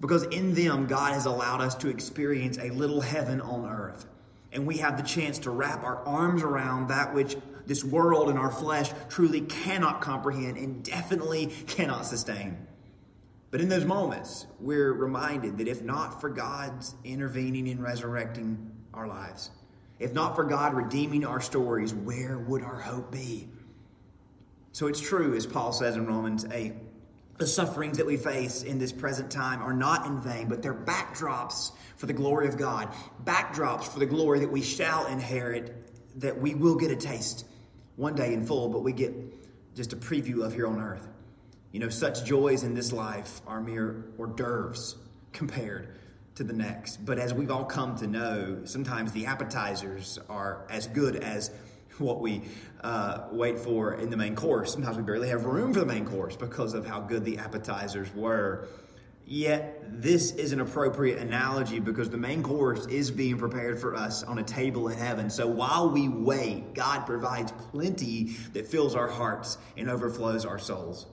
Because 0.00 0.24
in 0.24 0.52
them, 0.54 0.88
God 0.88 1.12
has 1.12 1.26
allowed 1.26 1.60
us 1.60 1.76
to 1.76 1.88
experience 1.88 2.58
a 2.58 2.70
little 2.70 3.00
heaven 3.00 3.40
on 3.40 3.70
earth. 3.70 4.06
And 4.52 4.66
we 4.66 4.78
have 4.78 4.96
the 4.96 5.04
chance 5.04 5.38
to 5.40 5.50
wrap 5.50 5.84
our 5.84 6.04
arms 6.04 6.42
around 6.42 6.88
that 6.88 7.14
which 7.14 7.36
this 7.66 7.84
world 7.84 8.28
and 8.28 8.38
our 8.38 8.50
flesh 8.50 8.90
truly 9.08 9.42
cannot 9.42 10.00
comprehend 10.00 10.56
and 10.56 10.82
definitely 10.82 11.46
cannot 11.68 12.04
sustain. 12.04 12.66
But 13.52 13.60
in 13.60 13.68
those 13.68 13.84
moments, 13.84 14.46
we're 14.58 14.92
reminded 14.92 15.58
that 15.58 15.68
if 15.68 15.82
not 15.82 16.20
for 16.20 16.28
God's 16.28 16.96
intervening 17.04 17.68
and 17.68 17.80
resurrecting 17.80 18.72
our 18.92 19.06
lives, 19.06 19.50
if 19.98 20.12
not 20.12 20.34
for 20.34 20.44
God 20.44 20.74
redeeming 20.74 21.24
our 21.24 21.40
stories, 21.40 21.94
where 21.94 22.38
would 22.38 22.62
our 22.62 22.80
hope 22.80 23.12
be? 23.12 23.48
So 24.72 24.88
it's 24.88 25.00
true, 25.00 25.36
as 25.36 25.46
Paul 25.46 25.72
says 25.72 25.96
in 25.96 26.06
Romans 26.06 26.44
8, 26.50 26.72
the 27.38 27.46
sufferings 27.46 27.96
that 27.98 28.06
we 28.06 28.16
face 28.16 28.62
in 28.62 28.78
this 28.78 28.92
present 28.92 29.30
time 29.30 29.62
are 29.62 29.72
not 29.72 30.06
in 30.06 30.20
vain, 30.20 30.48
but 30.48 30.62
they're 30.62 30.74
backdrops 30.74 31.72
for 31.96 32.06
the 32.06 32.12
glory 32.12 32.48
of 32.48 32.56
God, 32.56 32.92
backdrops 33.24 33.84
for 33.84 33.98
the 33.98 34.06
glory 34.06 34.40
that 34.40 34.50
we 34.50 34.62
shall 34.62 35.06
inherit, 35.06 36.20
that 36.20 36.40
we 36.40 36.54
will 36.54 36.76
get 36.76 36.90
a 36.90 36.96
taste 36.96 37.46
one 37.96 38.14
day 38.14 38.34
in 38.34 38.44
full, 38.44 38.68
but 38.68 38.82
we 38.82 38.92
get 38.92 39.14
just 39.74 39.92
a 39.92 39.96
preview 39.96 40.44
of 40.44 40.54
here 40.54 40.66
on 40.66 40.80
earth. 40.80 41.08
You 41.72 41.80
know, 41.80 41.88
such 41.88 42.24
joys 42.24 42.62
in 42.62 42.74
this 42.74 42.92
life 42.92 43.40
are 43.46 43.60
mere 43.60 44.04
hors 44.16 44.28
d'oeuvres 44.28 44.96
compared 45.32 45.98
to 46.36 46.44
the 46.44 46.52
next. 46.52 47.04
But 47.04 47.18
as 47.18 47.32
we've 47.32 47.50
all 47.50 47.64
come 47.64 47.96
to 47.98 48.06
know, 48.06 48.60
sometimes 48.64 49.12
the 49.12 49.26
appetizers 49.26 50.18
are 50.28 50.66
as 50.68 50.86
good 50.88 51.16
as 51.16 51.50
what 51.98 52.20
we 52.20 52.42
uh, 52.82 53.28
wait 53.30 53.58
for 53.58 53.94
in 53.94 54.10
the 54.10 54.16
main 54.16 54.34
course. 54.34 54.72
Sometimes 54.72 54.96
we 54.96 55.02
barely 55.02 55.28
have 55.28 55.44
room 55.44 55.72
for 55.72 55.80
the 55.80 55.86
main 55.86 56.04
course 56.04 56.36
because 56.36 56.74
of 56.74 56.86
how 56.86 57.00
good 57.00 57.24
the 57.24 57.38
appetizers 57.38 58.12
were. 58.14 58.66
Yet, 59.26 60.02
this 60.02 60.32
is 60.32 60.52
an 60.52 60.60
appropriate 60.60 61.18
analogy 61.18 61.80
because 61.80 62.10
the 62.10 62.18
main 62.18 62.42
course 62.42 62.84
is 62.86 63.10
being 63.10 63.38
prepared 63.38 63.78
for 63.78 63.94
us 63.94 64.22
on 64.22 64.38
a 64.38 64.42
table 64.42 64.88
in 64.88 64.98
heaven. 64.98 65.30
So 65.30 65.46
while 65.46 65.88
we 65.88 66.08
wait, 66.08 66.74
God 66.74 67.06
provides 67.06 67.52
plenty 67.70 68.36
that 68.52 68.66
fills 68.66 68.94
our 68.94 69.08
hearts 69.08 69.56
and 69.78 69.88
overflows 69.88 70.44
our 70.44 70.58
souls 70.58 71.06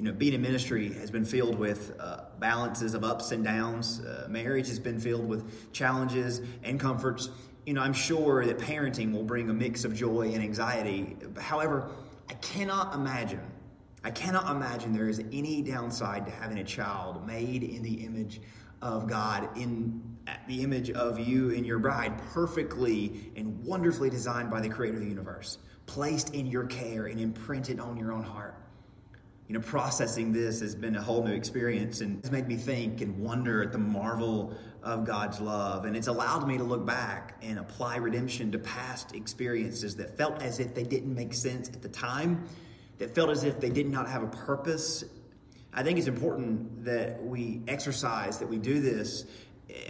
you 0.00 0.06
know, 0.06 0.12
being 0.12 0.32
in 0.32 0.40
ministry 0.40 0.94
has 0.94 1.10
been 1.10 1.26
filled 1.26 1.58
with 1.58 1.94
uh, 2.00 2.22
balances 2.38 2.94
of 2.94 3.04
ups 3.04 3.32
and 3.32 3.44
downs. 3.44 4.00
Uh, 4.00 4.26
marriage 4.30 4.66
has 4.68 4.78
been 4.78 4.98
filled 4.98 5.28
with 5.28 5.70
challenges 5.74 6.40
and 6.62 6.80
comforts. 6.80 7.28
You 7.66 7.74
know, 7.74 7.82
I'm 7.82 7.92
sure 7.92 8.46
that 8.46 8.56
parenting 8.56 9.12
will 9.12 9.24
bring 9.24 9.50
a 9.50 9.52
mix 9.52 9.84
of 9.84 9.94
joy 9.94 10.30
and 10.32 10.42
anxiety. 10.42 11.18
However, 11.38 11.90
I 12.30 12.32
cannot 12.34 12.94
imagine, 12.94 13.42
I 14.02 14.10
cannot 14.10 14.50
imagine 14.50 14.94
there 14.94 15.10
is 15.10 15.18
any 15.32 15.60
downside 15.60 16.24
to 16.24 16.32
having 16.32 16.56
a 16.60 16.64
child 16.64 17.26
made 17.26 17.62
in 17.62 17.82
the 17.82 18.02
image 18.02 18.40
of 18.80 19.06
God, 19.06 19.54
in 19.54 20.02
the 20.48 20.62
image 20.62 20.90
of 20.92 21.18
you 21.18 21.50
and 21.50 21.66
your 21.66 21.78
bride, 21.78 22.16
perfectly 22.32 23.30
and 23.36 23.62
wonderfully 23.66 24.08
designed 24.08 24.50
by 24.50 24.62
the 24.62 24.68
creator 24.70 24.96
of 24.96 25.02
the 25.02 25.10
universe, 25.10 25.58
placed 25.84 26.32
in 26.34 26.46
your 26.46 26.64
care 26.64 27.04
and 27.04 27.20
imprinted 27.20 27.78
on 27.78 27.98
your 27.98 28.12
own 28.12 28.22
heart 28.22 28.59
you 29.50 29.54
know, 29.54 29.62
processing 29.62 30.32
this 30.32 30.60
has 30.60 30.76
been 30.76 30.94
a 30.94 31.02
whole 31.02 31.24
new 31.24 31.32
experience 31.32 32.02
and 32.02 32.20
it's 32.20 32.30
made 32.30 32.46
me 32.46 32.54
think 32.54 33.00
and 33.00 33.18
wonder 33.18 33.64
at 33.64 33.72
the 33.72 33.78
marvel 33.78 34.54
of 34.84 35.04
God's 35.04 35.40
love. 35.40 35.86
And 35.86 35.96
it's 35.96 36.06
allowed 36.06 36.46
me 36.46 36.56
to 36.56 36.62
look 36.62 36.86
back 36.86 37.36
and 37.42 37.58
apply 37.58 37.96
redemption 37.96 38.52
to 38.52 38.60
past 38.60 39.12
experiences 39.12 39.96
that 39.96 40.16
felt 40.16 40.40
as 40.40 40.60
if 40.60 40.72
they 40.72 40.84
didn't 40.84 41.16
make 41.16 41.34
sense 41.34 41.68
at 41.68 41.82
the 41.82 41.88
time, 41.88 42.46
that 42.98 43.12
felt 43.12 43.28
as 43.28 43.42
if 43.42 43.58
they 43.58 43.70
did 43.70 43.90
not 43.90 44.08
have 44.08 44.22
a 44.22 44.28
purpose, 44.28 45.02
I 45.74 45.82
think 45.82 45.98
it's 45.98 46.06
important 46.06 46.84
that 46.84 47.20
we 47.20 47.60
exercise, 47.66 48.38
that 48.38 48.48
we 48.48 48.58
do 48.58 48.80
this. 48.80 49.24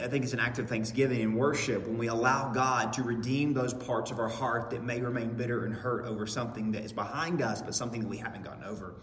I 0.03 0.09
think 0.09 0.25
it's 0.25 0.33
an 0.33 0.41
act 0.41 0.59
of 0.59 0.71
thanksgiving 0.71 1.21
and 1.21 1.37
worship 1.37 1.87
when 1.87 1.99
we 1.99 2.07
allow 2.07 2.51
God 2.51 2.95
to 2.95 3.03
redeem 3.03 3.53
those 3.53 3.75
parts 3.75 4.11
of 4.11 4.19
our 4.19 4.29
heart 4.29 4.71
that 4.71 4.83
may 4.83 5.03
remain 5.03 5.35
bitter 5.35 5.67
and 5.67 5.75
hurt 5.75 6.07
over 6.07 6.27
something 6.27 6.73
that 6.73 6.83
is 6.83 6.95
behind 6.95 7.43
us, 7.43 7.61
but 7.61 7.75
something 7.75 8.01
that 8.01 8.09
we 8.09 8.17
haven't 8.17 8.43
gotten 8.43 8.65
over. 8.65 8.95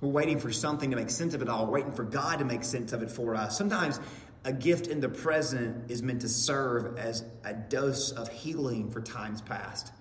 We're 0.00 0.10
waiting 0.10 0.38
for 0.38 0.52
something 0.52 0.90
to 0.90 0.96
make 0.96 1.10
sense 1.10 1.34
of 1.34 1.42
it 1.42 1.48
all, 1.48 1.66
waiting 1.66 1.92
for 1.92 2.04
God 2.04 2.38
to 2.40 2.44
make 2.44 2.64
sense 2.64 2.92
of 2.92 3.02
it 3.02 3.10
for 3.10 3.34
us. 3.34 3.56
Sometimes 3.56 3.98
a 4.44 4.52
gift 4.52 4.86
in 4.86 5.00
the 5.00 5.08
present 5.08 5.90
is 5.90 6.02
meant 6.02 6.20
to 6.20 6.28
serve 6.28 6.98
as 6.98 7.24
a 7.44 7.54
dose 7.54 8.12
of 8.12 8.28
healing 8.28 8.90
for 8.90 9.00
times 9.00 9.40
past. 9.40 9.92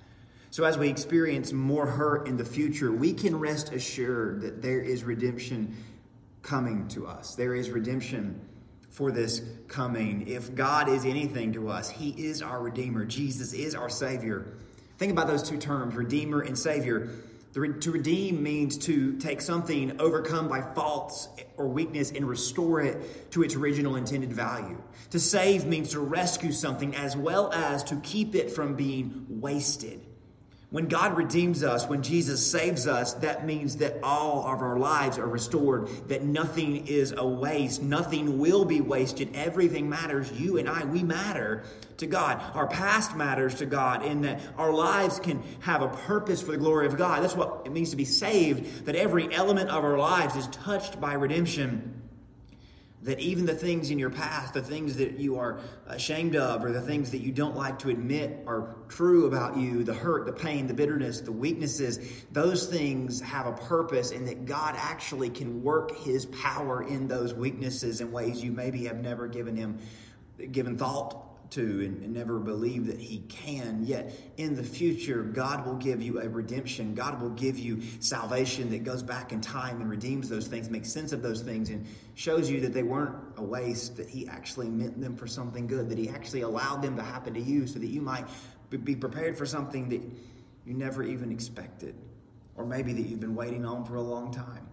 So, 0.51 0.63
as 0.63 0.77
we 0.77 0.87
experience 0.87 1.51
more 1.51 1.85
hurt 1.85 2.27
in 2.27 2.37
the 2.37 2.45
future, 2.45 2.91
we 2.91 3.13
can 3.13 3.37
rest 3.39 3.73
assured 3.73 4.41
that 4.41 4.61
there 4.61 4.81
is 4.81 5.03
redemption 5.03 5.75
coming 6.43 6.87
to 6.89 7.07
us. 7.07 7.35
There 7.35 7.55
is 7.55 7.71
redemption 7.71 8.39
for 8.89 9.11
this 9.11 9.41
coming. 9.67 10.27
If 10.27 10.55
God 10.55 10.87
is 10.87 11.03
anything 11.03 11.51
to 11.53 11.67
us, 11.67 11.89
He 11.89 12.11
is 12.11 12.41
our 12.41 12.61
Redeemer. 12.61 13.03
Jesus 13.03 13.51
is 13.51 13.75
our 13.75 13.89
Savior. 13.89 14.45
Think 14.97 15.11
about 15.11 15.27
those 15.27 15.43
two 15.43 15.57
terms, 15.57 15.95
Redeemer 15.95 16.41
and 16.41 16.57
Savior. 16.57 17.09
To 17.55 17.61
redeem 17.61 18.43
means 18.43 18.77
to 18.79 19.17
take 19.17 19.39
something 19.39 20.01
overcome 20.01 20.49
by 20.49 20.61
faults 20.61 21.29
or 21.55 21.69
weakness 21.69 22.11
and 22.11 22.27
restore 22.27 22.81
it 22.81 23.31
to 23.31 23.43
its 23.43 23.55
original 23.55 23.95
intended 23.95 24.33
value. 24.33 24.75
To 25.11 25.21
save 25.21 25.65
means 25.65 25.91
to 25.91 26.01
rescue 26.01 26.51
something 26.51 26.93
as 26.97 27.15
well 27.15 27.53
as 27.53 27.81
to 27.85 27.95
keep 28.01 28.35
it 28.35 28.51
from 28.51 28.75
being 28.75 29.25
wasted. 29.29 30.01
When 30.75 30.89
God 30.89 31.15
redeems 31.15 31.63
us, 31.63 31.87
when 31.87 32.03
Jesus 32.03 32.45
saves 32.45 32.85
us, 32.85 33.13
that 33.13 33.45
means 33.45 33.77
that 33.77 33.97
all 34.03 34.41
of 34.41 34.61
our 34.61 34.77
lives 34.77 35.17
are 35.17 35.25
restored, 35.25 35.87
that 36.09 36.23
nothing 36.23 36.85
is 36.85 37.13
a 37.15 37.25
waste, 37.25 37.81
nothing 37.81 38.39
will 38.39 38.65
be 38.65 38.81
wasted. 38.81 39.33
Everything 39.35 39.89
matters. 39.89 40.29
You 40.33 40.57
and 40.57 40.67
I, 40.67 40.83
we 40.83 41.01
matter 41.01 41.63
to 41.95 42.07
God. 42.07 42.43
Our 42.53 42.67
past 42.67 43.15
matters 43.15 43.55
to 43.55 43.65
God, 43.65 44.03
in 44.03 44.23
that 44.23 44.41
our 44.57 44.73
lives 44.73 45.17
can 45.17 45.41
have 45.61 45.81
a 45.81 45.87
purpose 45.87 46.41
for 46.41 46.51
the 46.51 46.57
glory 46.57 46.87
of 46.87 46.97
God. 46.97 47.23
That's 47.23 47.37
what 47.37 47.61
it 47.63 47.71
means 47.71 47.91
to 47.91 47.95
be 47.95 48.03
saved, 48.03 48.85
that 48.85 48.97
every 48.97 49.33
element 49.33 49.69
of 49.69 49.81
our 49.81 49.97
lives 49.97 50.35
is 50.35 50.47
touched 50.47 50.99
by 50.99 51.13
redemption 51.13 51.94
that 53.05 53.19
even 53.19 53.45
the 53.45 53.53
things 53.53 53.91
in 53.91 53.99
your 53.99 54.09
past, 54.09 54.55
the 54.55 54.61
things 54.61 54.95
that 54.97 55.19
you 55.19 55.37
are 55.37 55.59
ashamed 55.85 56.35
of, 56.35 56.65
or 56.65 56.71
the 56.71 56.81
things 56.81 57.11
that 57.11 57.19
you 57.19 57.31
don't 57.31 57.55
like 57.55 57.77
to 57.79 57.89
admit 57.89 58.43
are 58.47 58.75
true 58.89 59.27
about 59.27 59.55
you, 59.55 59.83
the 59.83 59.93
hurt, 59.93 60.25
the 60.25 60.33
pain, 60.33 60.65
the 60.65 60.73
bitterness, 60.73 61.21
the 61.21 61.31
weaknesses, 61.31 61.99
those 62.31 62.65
things 62.65 63.21
have 63.21 63.45
a 63.45 63.53
purpose, 63.53 64.09
and 64.09 64.27
that 64.27 64.45
God 64.45 64.73
actually 64.75 65.29
can 65.29 65.61
work 65.61 65.95
His 65.99 66.25
power 66.25 66.81
in 66.81 67.07
those 67.07 67.35
weaknesses 67.35 68.01
in 68.01 68.11
ways 68.11 68.43
you 68.43 68.51
maybe 68.51 68.85
have 68.85 68.97
never 68.97 69.27
given 69.27 69.55
Him 69.55 69.77
given 70.51 70.77
thought 70.77 71.24
to 71.55 71.61
and, 71.61 72.03
and, 72.03 72.13
never 72.13 72.39
believe 72.39 72.87
that 72.87 72.99
he 72.99 73.19
can. 73.27 73.85
Yet 73.85 74.13
in 74.37 74.55
the 74.55 74.63
future, 74.63 75.23
God 75.23 75.65
will 75.65 75.75
give 75.75 76.01
you 76.01 76.21
a 76.21 76.29
redemption. 76.29 76.95
God 76.95 77.21
will 77.21 77.31
give 77.31 77.59
you 77.59 77.81
salvation 77.99 78.69
that 78.71 78.83
goes 78.83 79.03
back 79.03 79.31
in 79.33 79.41
time 79.41 79.81
and 79.81 79.89
redeems 79.89 80.29
those 80.29 80.47
things, 80.47 80.69
makes 80.69 80.91
sense 80.91 81.11
of 81.11 81.21
those 81.21 81.41
things, 81.41 81.69
and 81.69 81.85
shows 82.13 82.49
you 82.49 82.61
that 82.61 82.73
they 82.73 82.83
weren't 82.83 83.15
a 83.37 83.43
waste, 83.43 83.97
that 83.97 84.07
he 84.07 84.27
actually 84.27 84.69
meant 84.69 84.99
them 85.01 85.15
for 85.15 85.27
something 85.27 85.67
good, 85.67 85.89
that 85.89 85.97
he 85.97 86.09
actually 86.09 86.41
allowed 86.41 86.81
them 86.81 86.95
to 86.95 87.03
happen 87.03 87.33
to 87.33 87.41
you 87.41 87.67
so 87.67 87.79
that 87.79 87.87
you 87.87 88.01
might 88.01 88.25
be 88.83 88.95
prepared 88.95 89.37
for 89.37 89.45
something 89.45 89.89
that 89.89 90.01
you 90.65 90.73
never 90.73 91.03
even 91.03 91.31
expected, 91.31 91.95
or 92.55 92.65
maybe 92.65 92.93
that 92.93 93.03
you've 93.03 93.19
been 93.19 93.35
waiting 93.35 93.65
on 93.65 93.83
for 93.85 93.95
a 93.95 94.01
long 94.01 94.31
time. 94.31 94.67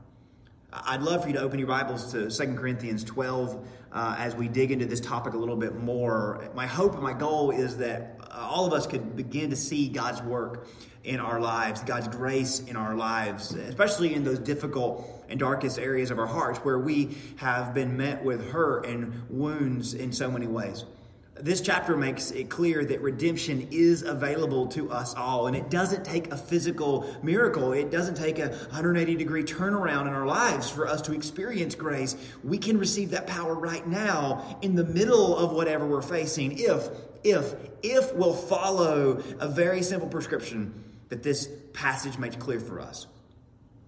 I'd 0.75 1.03
love 1.03 1.21
for 1.21 1.29
you 1.29 1.35
to 1.35 1.41
open 1.41 1.59
your 1.59 1.69
Bibles 1.69 2.13
to 2.13 2.31
2 2.31 2.55
Corinthians 2.55 3.05
12 3.05 3.69
uh, 3.93 4.17
as 4.17 4.35
we 4.35 4.49
dig 4.49 4.71
into 4.71 4.87
this 4.87 5.01
topic 5.01 5.35
a 5.35 5.37
little 5.37 5.57
bit 5.57 5.75
more. 5.77 6.49
My 6.55 6.67
hope 6.67 6.95
and 6.95 7.03
my 7.03 7.13
goal 7.13 7.51
is 7.51 7.77
that 7.77 8.17
uh, 8.23 8.49
all 8.51 8.65
of 8.65 8.73
us 8.73 8.87
could 8.87 9.15
begin 9.15 9.51
to 9.51 9.57
see 9.57 9.91
God's 9.91 10.23
work 10.23 10.67
in 11.05 11.21
our 11.21 11.41
lives, 11.41 11.83
God's 11.83 12.09
grace 12.09 12.61
in 12.61 12.77
our 12.77 12.95
lives, 12.95 13.53
especially 13.53 14.15
in 14.15 14.25
those 14.25 14.39
difficult 14.39 15.07
and 15.29 15.39
darkest 15.39 15.79
areas 15.79 16.11
of 16.11 16.19
our 16.19 16.27
hearts 16.27 16.59
where 16.61 16.79
we 16.79 17.19
have 17.37 17.75
been 17.75 17.99
met 17.99 18.25
with 18.25 18.51
hurt 18.51 18.87
and 18.87 19.29
wounds 19.29 19.93
in 19.93 20.11
so 20.11 20.31
many 20.31 20.47
ways. 20.47 20.87
This 21.35 21.63
chapter 21.63 21.97
makes 21.97 22.31
it 22.31 22.51
clear 22.51 22.85
that 22.85 23.01
redemption 23.01 23.69
is 23.71 24.03
available 24.03 24.67
to 24.69 24.91
us 24.91 25.15
all, 25.15 25.47
and 25.47 25.57
it 25.57 25.71
doesn't 25.71 26.05
take 26.05 26.31
a 26.31 26.37
physical 26.37 27.07
miracle. 27.23 27.73
It 27.73 27.91
doesn't 27.91 28.17
take 28.17 28.39
a 28.39 28.49
180 28.49 29.17
degree 29.17 29.43
turnaround 29.43 30.03
in 30.03 30.09
our 30.09 30.27
lives 30.27 30.69
for 30.69 30.87
us 30.87 31.01
to 31.03 31.15
experience 31.15 31.75
grace. 31.75 32.17
We 32.45 32.59
can 32.59 32.77
receive 32.77 33.11
that 33.11 33.27
power 33.27 33.55
right 33.55 33.87
now 33.87 34.59
in 34.61 34.75
the 34.75 34.85
middle 34.85 35.35
of 35.37 35.53
whatever 35.53 35.87
we're 35.87 36.03
facing 36.03 36.59
if, 36.59 36.89
if, 37.25 37.55
if 37.83 38.15
we'll 38.15 38.35
follow 38.35 39.23
a 39.41 39.49
very 39.49 39.83
simple 39.83 40.09
prescription 40.09 40.85
that 41.09 41.23
this 41.23 41.49
passage 41.73 42.19
makes 42.19 42.37
clear 42.37 42.61
for 42.61 42.79
us. 42.79 43.07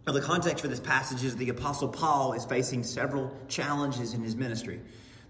Now, 0.06 0.14
the 0.14 0.22
context 0.22 0.62
for 0.62 0.68
this 0.68 0.80
passage 0.80 1.22
is 1.22 1.36
the 1.36 1.50
Apostle 1.50 1.88
Paul 1.88 2.32
is 2.32 2.46
facing 2.46 2.84
several 2.84 3.36
challenges 3.48 4.14
in 4.14 4.22
his 4.22 4.34
ministry. 4.34 4.80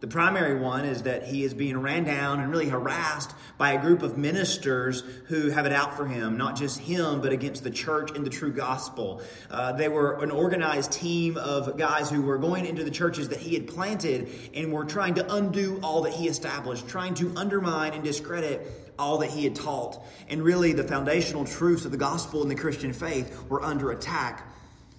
The 0.05 0.11
primary 0.11 0.61
one 0.61 0.85
is 0.85 1.05
that 1.05 1.23
he 1.23 1.45
is 1.45 1.55
being 1.55 1.79
ran 1.79 2.05
down 2.05 2.39
and 2.39 2.51
really 2.51 2.69
harassed 2.69 3.35
by 3.57 3.73
a 3.73 3.81
group 3.81 4.03
of 4.03 4.19
ministers 4.19 5.03
who 5.29 5.49
have 5.49 5.65
it 5.65 5.73
out 5.73 5.97
for 5.97 6.07
him, 6.07 6.37
not 6.37 6.57
just 6.57 6.79
him, 6.79 7.23
but 7.23 7.33
against 7.33 7.65
the 7.65 7.71
church 7.71 8.11
and 8.15 8.23
the 8.23 8.29
true 8.29 8.53
gospel. 8.53 9.23
Uh, 9.51 9.73
they 9.73 9.89
were 9.89 10.23
an 10.23 10.31
organized 10.31 10.93
team 10.93 11.39
of 11.39 11.79
guys 11.79 12.11
who 12.11 12.21
were 12.21 12.37
going 12.37 12.67
into 12.67 12.85
the 12.85 12.91
churches 12.91 13.31
that 13.31 13.39
he 13.39 13.55
had 13.55 13.67
planted 13.67 14.29
and 14.53 14.71
were 14.71 14.85
trying 14.85 15.15
to 15.15 15.35
undo 15.37 15.81
all 15.83 16.03
that 16.03 16.13
he 16.13 16.29
established, 16.29 16.87
trying 16.87 17.15
to 17.15 17.33
undermine 17.35 17.95
and 17.95 18.05
discredit 18.05 18.93
all 18.99 19.17
that 19.17 19.31
he 19.31 19.45
had 19.45 19.57
taught. 19.57 20.05
And 20.29 20.43
really, 20.43 20.75
the 20.75 20.85
foundational 20.85 21.47
truths 21.47 21.87
of 21.87 21.93
the 21.93 21.97
gospel 21.97 22.43
and 22.43 22.51
the 22.51 22.57
Christian 22.57 22.93
faith 22.93 23.43
were 23.49 23.63
under 23.63 23.91
attack 23.91 24.47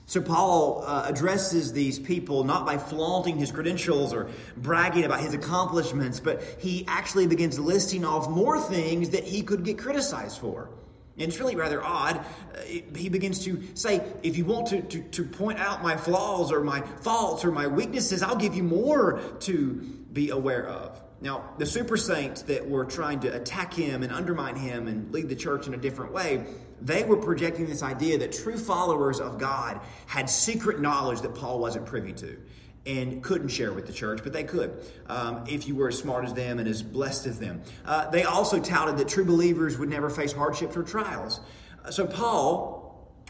so, 0.08 0.22
Paul 0.22 0.84
uh, 0.86 1.06
addresses 1.08 1.74
these 1.74 1.98
people 1.98 2.44
not 2.44 2.64
by 2.64 2.78
flaunting 2.78 3.38
his 3.38 3.52
credentials 3.52 4.14
or 4.14 4.30
bragging 4.56 5.04
about 5.04 5.20
his 5.20 5.34
accomplishments, 5.34 6.20
but 6.20 6.44
he 6.60 6.86
actually 6.88 7.26
begins 7.26 7.58
listing 7.58 8.06
off 8.06 8.30
more 8.30 8.60
things 8.60 9.10
that 9.10 9.24
he 9.24 9.42
could 9.42 9.64
get 9.64 9.80
criticized 9.80 10.40
for. 10.40 10.70
And 11.18 11.28
it's 11.30 11.40
really 11.40 11.56
rather 11.56 11.84
odd. 11.84 12.18
Uh, 12.18 12.62
he 12.96 13.10
begins 13.10 13.44
to 13.46 13.64
say, 13.74 14.04
if 14.22 14.38
you 14.38 14.46
want 14.46 14.68
to, 14.68 14.82
to, 14.84 15.02
to 15.02 15.24
point 15.24 15.60
out 15.60 15.82
my 15.82 15.98
flaws 15.98 16.52
or 16.52 16.62
my 16.62 16.82
faults 16.82 17.44
or 17.44 17.52
my 17.52 17.66
weaknesses, 17.66 18.22
I'll 18.22 18.36
give 18.36 18.54
you 18.54 18.64
more 18.64 19.20
to 19.42 19.74
be 20.14 20.30
aware 20.30 20.68
of. 20.68 21.02
Now, 21.26 21.44
the 21.58 21.66
super 21.66 21.98
saints 21.98 22.44
that 22.44 22.70
were 22.70 22.86
trying 22.86 23.20
to 23.22 23.36
attack 23.36 23.74
him 23.74 24.04
and 24.04 24.14
undermine 24.14 24.56
him 24.56 24.88
and 24.88 25.12
lead 25.12 25.28
the 25.28 25.36
church 25.36 25.66
in 25.66 25.74
a 25.74 25.78
different 25.78 26.14
way, 26.14 26.46
they 26.80 27.04
were 27.04 27.18
projecting 27.18 27.66
this 27.66 27.82
idea 27.82 28.20
that 28.20 28.32
true 28.32 28.60
followers 28.60 29.20
of 29.20 29.40
God 29.40 29.82
had 30.06 30.30
secret 30.30 30.80
knowledge 30.80 31.22
that 31.22 31.34
Paul 31.34 31.58
wasn't 31.58 31.88
privy 31.88 32.14
to 32.14 32.38
and 32.86 33.24
couldn't 33.24 33.48
share 33.48 33.74
with 33.74 33.88
the 33.88 33.92
church, 33.92 34.20
but 34.22 34.34
they 34.34 34.44
could 34.44 34.86
um, 35.08 35.44
if 35.48 35.68
you 35.68 35.76
were 35.76 35.88
as 35.88 35.98
smart 35.98 36.26
as 36.26 36.34
them 36.36 36.60
and 36.60 36.68
as 36.68 36.84
blessed 36.84 37.26
as 37.26 37.40
them. 37.40 37.64
Uh, 37.86 38.08
they 38.12 38.22
also 38.22 38.60
touted 38.60 38.96
that 38.98 39.08
true 39.08 39.26
believers 39.26 39.80
would 39.80 39.90
never 39.90 40.12
face 40.12 40.32
hardships 40.32 40.78
or 40.78 40.84
trials. 40.84 41.40
Uh, 41.84 41.90
so, 41.90 42.06
Paul 42.06 42.75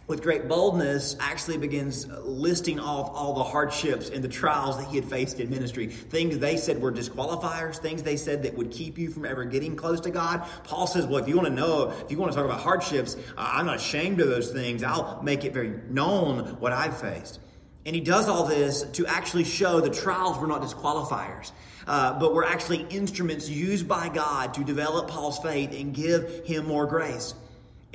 with 0.08 0.22
great 0.22 0.48
boldness, 0.48 1.16
actually 1.20 1.58
begins 1.58 2.08
listing 2.08 2.80
off 2.80 3.10
all 3.14 3.34
the 3.34 3.44
hardships 3.44 4.10
and 4.10 4.24
the 4.24 4.28
trials 4.28 4.78
that 4.78 4.88
he 4.88 4.98
had 4.98 5.06
faced 5.06 5.40
in 5.40 5.50
ministry. 5.50 5.88
Things 5.88 6.38
they 6.38 6.58
said 6.58 6.80
were 6.80 6.92
disqualifiers, 6.92 7.78
things 7.78 8.04
they 8.04 8.18
said 8.18 8.44
that 8.44 8.56
would 8.56 8.70
keep 8.70 9.00
you 9.00 9.10
from 9.10 9.26
ever 9.26 9.46
getting 9.46 9.76
close 9.76 10.00
to 10.02 10.12
God. 10.12 10.48
Paul 10.64 10.86
says, 10.86 11.08
Well, 11.08 11.18
if 11.18 11.28
you 11.28 11.36
want 11.36 11.48
to 11.48 11.54
know, 11.54 11.92
if 12.04 12.12
you 12.12 12.20
want 12.20 12.32
to 12.32 12.36
talk 12.36 12.46
about 12.46 12.62
hardships, 12.62 13.18
I'm 13.36 13.66
not 13.66 13.78
ashamed 13.78 14.22
of 14.22 14.28
those 14.28 14.52
things. 14.52 14.84
I'll 14.84 15.22
make 15.24 15.44
it 15.44 15.54
very 15.54 15.74
known 15.90 16.60
what 16.60 16.72
I've 16.72 17.00
faced. 17.00 17.40
And 17.86 17.96
he 17.96 18.02
does 18.02 18.28
all 18.28 18.46
this 18.46 18.84
to 18.84 19.06
actually 19.06 19.44
show 19.44 19.80
the 19.80 19.92
trials 19.92 20.40
were 20.40 20.48
not 20.48 20.62
disqualifiers, 20.62 21.52
uh, 21.88 22.20
but 22.20 22.34
were 22.34 22.46
actually 22.46 22.86
instruments 22.90 23.48
used 23.48 23.88
by 23.88 24.10
God 24.10 24.56
to 24.56 24.64
develop 24.64 25.08
Paul's 25.08 25.38
faith 25.40 25.72
and 25.72 25.94
give 25.94 26.46
him 26.46 26.66
more 26.66 26.88
grace. 26.88 27.36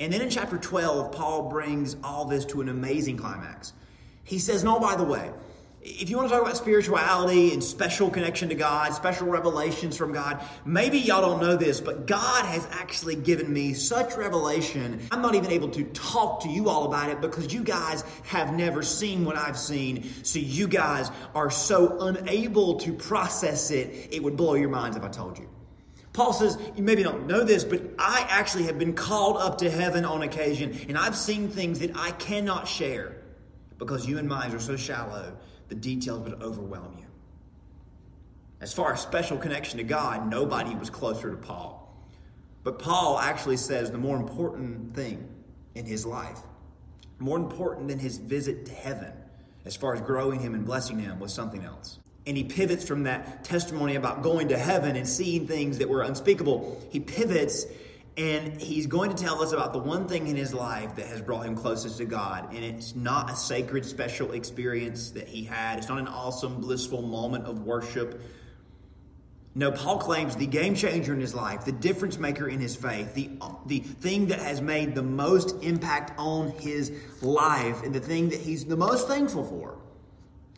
And 0.01 0.11
then 0.11 0.21
in 0.21 0.31
chapter 0.31 0.57
12, 0.57 1.11
Paul 1.11 1.47
brings 1.47 1.95
all 2.03 2.25
this 2.25 2.43
to 2.45 2.61
an 2.61 2.69
amazing 2.69 3.17
climax. 3.17 3.73
He 4.23 4.39
says, 4.39 4.63
No, 4.63 4.79
by 4.79 4.95
the 4.95 5.03
way, 5.03 5.29
if 5.83 6.09
you 6.09 6.17
want 6.17 6.27
to 6.27 6.33
talk 6.33 6.41
about 6.41 6.57
spirituality 6.57 7.53
and 7.53 7.63
special 7.63 8.09
connection 8.09 8.49
to 8.49 8.55
God, 8.55 8.95
special 8.95 9.27
revelations 9.27 9.95
from 9.95 10.11
God, 10.11 10.43
maybe 10.65 10.97
y'all 10.97 11.21
don't 11.21 11.39
know 11.39 11.55
this, 11.55 11.79
but 11.79 12.07
God 12.07 12.45
has 12.45 12.67
actually 12.71 13.15
given 13.15 13.53
me 13.53 13.73
such 13.73 14.15
revelation. 14.15 15.07
I'm 15.11 15.21
not 15.21 15.35
even 15.35 15.51
able 15.51 15.69
to 15.69 15.83
talk 15.83 16.41
to 16.43 16.49
you 16.49 16.67
all 16.67 16.85
about 16.85 17.09
it 17.09 17.21
because 17.21 17.53
you 17.53 17.63
guys 17.63 18.03
have 18.23 18.55
never 18.55 18.81
seen 18.81 19.23
what 19.23 19.35
I've 19.35 19.57
seen. 19.57 20.09
So 20.23 20.39
you 20.39 20.67
guys 20.67 21.11
are 21.35 21.51
so 21.51 21.99
unable 22.01 22.79
to 22.79 22.93
process 22.93 23.69
it, 23.69 24.09
it 24.11 24.23
would 24.23 24.35
blow 24.35 24.55
your 24.55 24.69
minds 24.69 24.97
if 24.97 25.03
I 25.03 25.09
told 25.09 25.37
you. 25.37 25.47
Paul 26.13 26.33
says, 26.33 26.57
You 26.75 26.83
maybe 26.83 27.03
don't 27.03 27.27
know 27.27 27.43
this, 27.43 27.63
but 27.63 27.81
I 27.97 28.25
actually 28.29 28.63
have 28.63 28.77
been 28.77 28.93
called 28.93 29.37
up 29.37 29.57
to 29.59 29.69
heaven 29.69 30.03
on 30.03 30.23
occasion, 30.23 30.77
and 30.89 30.97
I've 30.97 31.15
seen 31.15 31.49
things 31.49 31.79
that 31.79 31.95
I 31.95 32.11
cannot 32.11 32.67
share 32.67 33.17
because 33.77 34.05
you 34.07 34.17
and 34.17 34.27
minds 34.27 34.53
are 34.53 34.59
so 34.59 34.75
shallow 34.75 35.35
the 35.69 35.75
details 35.75 36.19
would 36.29 36.41
overwhelm 36.41 36.97
you. 36.99 37.05
As 38.59 38.73
far 38.73 38.93
as 38.93 39.01
special 39.01 39.37
connection 39.37 39.77
to 39.77 39.83
God, 39.83 40.29
nobody 40.29 40.75
was 40.75 40.89
closer 40.89 41.31
to 41.31 41.37
Paul. 41.37 41.77
But 42.63 42.77
Paul 42.77 43.17
actually 43.17 43.57
says 43.57 43.89
the 43.89 43.97
more 43.97 44.17
important 44.17 44.93
thing 44.93 45.27
in 45.73 45.85
his 45.85 46.05
life, 46.05 46.39
more 47.19 47.37
important 47.37 47.87
than 47.87 47.99
his 47.99 48.17
visit 48.17 48.65
to 48.65 48.73
heaven, 48.73 49.13
as 49.65 49.75
far 49.75 49.95
as 49.95 50.01
growing 50.01 50.39
him 50.41 50.53
and 50.53 50.65
blessing 50.65 50.99
him, 50.99 51.19
was 51.19 51.33
something 51.33 51.63
else. 51.63 52.00
And 52.27 52.37
he 52.37 52.43
pivots 52.43 52.85
from 52.85 53.03
that 53.03 53.43
testimony 53.43 53.95
about 53.95 54.21
going 54.21 54.49
to 54.49 54.57
heaven 54.57 54.95
and 54.95 55.07
seeing 55.07 55.47
things 55.47 55.79
that 55.79 55.89
were 55.89 56.03
unspeakable. 56.03 56.79
He 56.89 56.99
pivots 56.99 57.65
and 58.17 58.61
he's 58.61 58.87
going 58.87 59.15
to 59.15 59.23
tell 59.23 59.41
us 59.41 59.53
about 59.53 59.71
the 59.71 59.79
one 59.79 60.07
thing 60.07 60.27
in 60.27 60.35
his 60.35 60.53
life 60.53 60.97
that 60.97 61.07
has 61.07 61.21
brought 61.21 61.45
him 61.45 61.55
closest 61.55 61.97
to 61.97 62.05
God. 62.05 62.53
And 62.53 62.63
it's 62.63 62.93
not 62.93 63.31
a 63.31 63.35
sacred, 63.35 63.85
special 63.85 64.33
experience 64.33 65.11
that 65.11 65.29
he 65.29 65.45
had, 65.45 65.79
it's 65.79 65.87
not 65.87 65.97
an 65.97 66.09
awesome, 66.09 66.59
blissful 66.59 67.01
moment 67.01 67.45
of 67.45 67.63
worship 67.63 68.21
no, 69.53 69.71
Paul 69.71 69.97
claims 69.97 70.37
the 70.37 70.45
game 70.45 70.75
changer 70.75 71.13
in 71.13 71.19
his 71.19 71.35
life, 71.35 71.65
the 71.65 71.73
difference 71.73 72.17
maker 72.17 72.47
in 72.47 72.61
his 72.61 72.75
faith, 72.75 73.13
the, 73.13 73.29
the 73.65 73.79
thing 73.79 74.27
that 74.27 74.39
has 74.39 74.61
made 74.61 74.95
the 74.95 75.03
most 75.03 75.61
impact 75.61 76.17
on 76.17 76.51
his 76.51 76.91
life, 77.21 77.83
and 77.83 77.93
the 77.93 77.99
thing 77.99 78.29
that 78.29 78.39
he's 78.39 78.63
the 78.63 78.77
most 78.77 79.09
thankful 79.09 79.43
for 79.43 79.77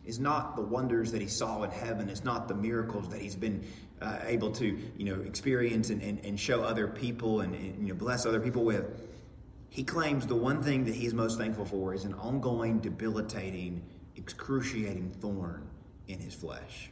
is 0.06 0.18
not 0.18 0.56
the 0.56 0.62
wonders 0.62 1.12
that 1.12 1.22
he 1.22 1.28
saw 1.28 1.62
in 1.62 1.70
heaven. 1.70 2.08
It's 2.08 2.24
not 2.24 2.48
the 2.48 2.54
miracles 2.54 3.08
that 3.08 3.20
he's 3.20 3.36
been 3.36 3.64
uh, 4.00 4.18
able 4.24 4.50
to, 4.52 4.78
you 4.96 5.04
know, 5.04 5.20
experience 5.22 5.90
and, 5.90 6.02
and, 6.02 6.24
and 6.24 6.38
show 6.38 6.62
other 6.62 6.88
people 6.88 7.40
and, 7.40 7.54
and, 7.54 7.80
you 7.80 7.88
know, 7.88 7.94
bless 7.94 8.26
other 8.26 8.40
people 8.40 8.64
with. 8.64 8.84
He 9.70 9.82
claims 9.82 10.26
the 10.26 10.36
one 10.36 10.62
thing 10.62 10.84
that 10.84 10.94
he's 10.94 11.14
most 11.14 11.38
thankful 11.38 11.64
for 11.64 11.94
is 11.94 12.04
an 12.04 12.14
ongoing, 12.14 12.78
debilitating, 12.78 13.82
excruciating 14.16 15.10
thorn 15.20 15.66
in 16.06 16.18
his 16.18 16.34
flesh. 16.34 16.90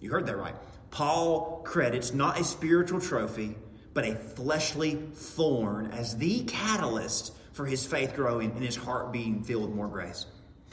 You 0.00 0.10
heard 0.10 0.26
that 0.26 0.36
right. 0.36 0.54
Paul 0.90 1.62
credits 1.64 2.12
not 2.12 2.38
a 2.38 2.44
spiritual 2.44 3.00
trophy, 3.00 3.56
but 3.94 4.04
a 4.04 4.14
fleshly 4.14 4.94
thorn 5.14 5.86
as 5.92 6.16
the 6.18 6.44
catalyst 6.44 7.32
for 7.52 7.64
his 7.64 7.86
faith 7.86 8.14
growing 8.14 8.50
and 8.50 8.62
his 8.62 8.76
heart 8.76 9.12
being 9.12 9.42
filled 9.42 9.62
with 9.68 9.74
more 9.74 9.88
grace. 9.88 10.26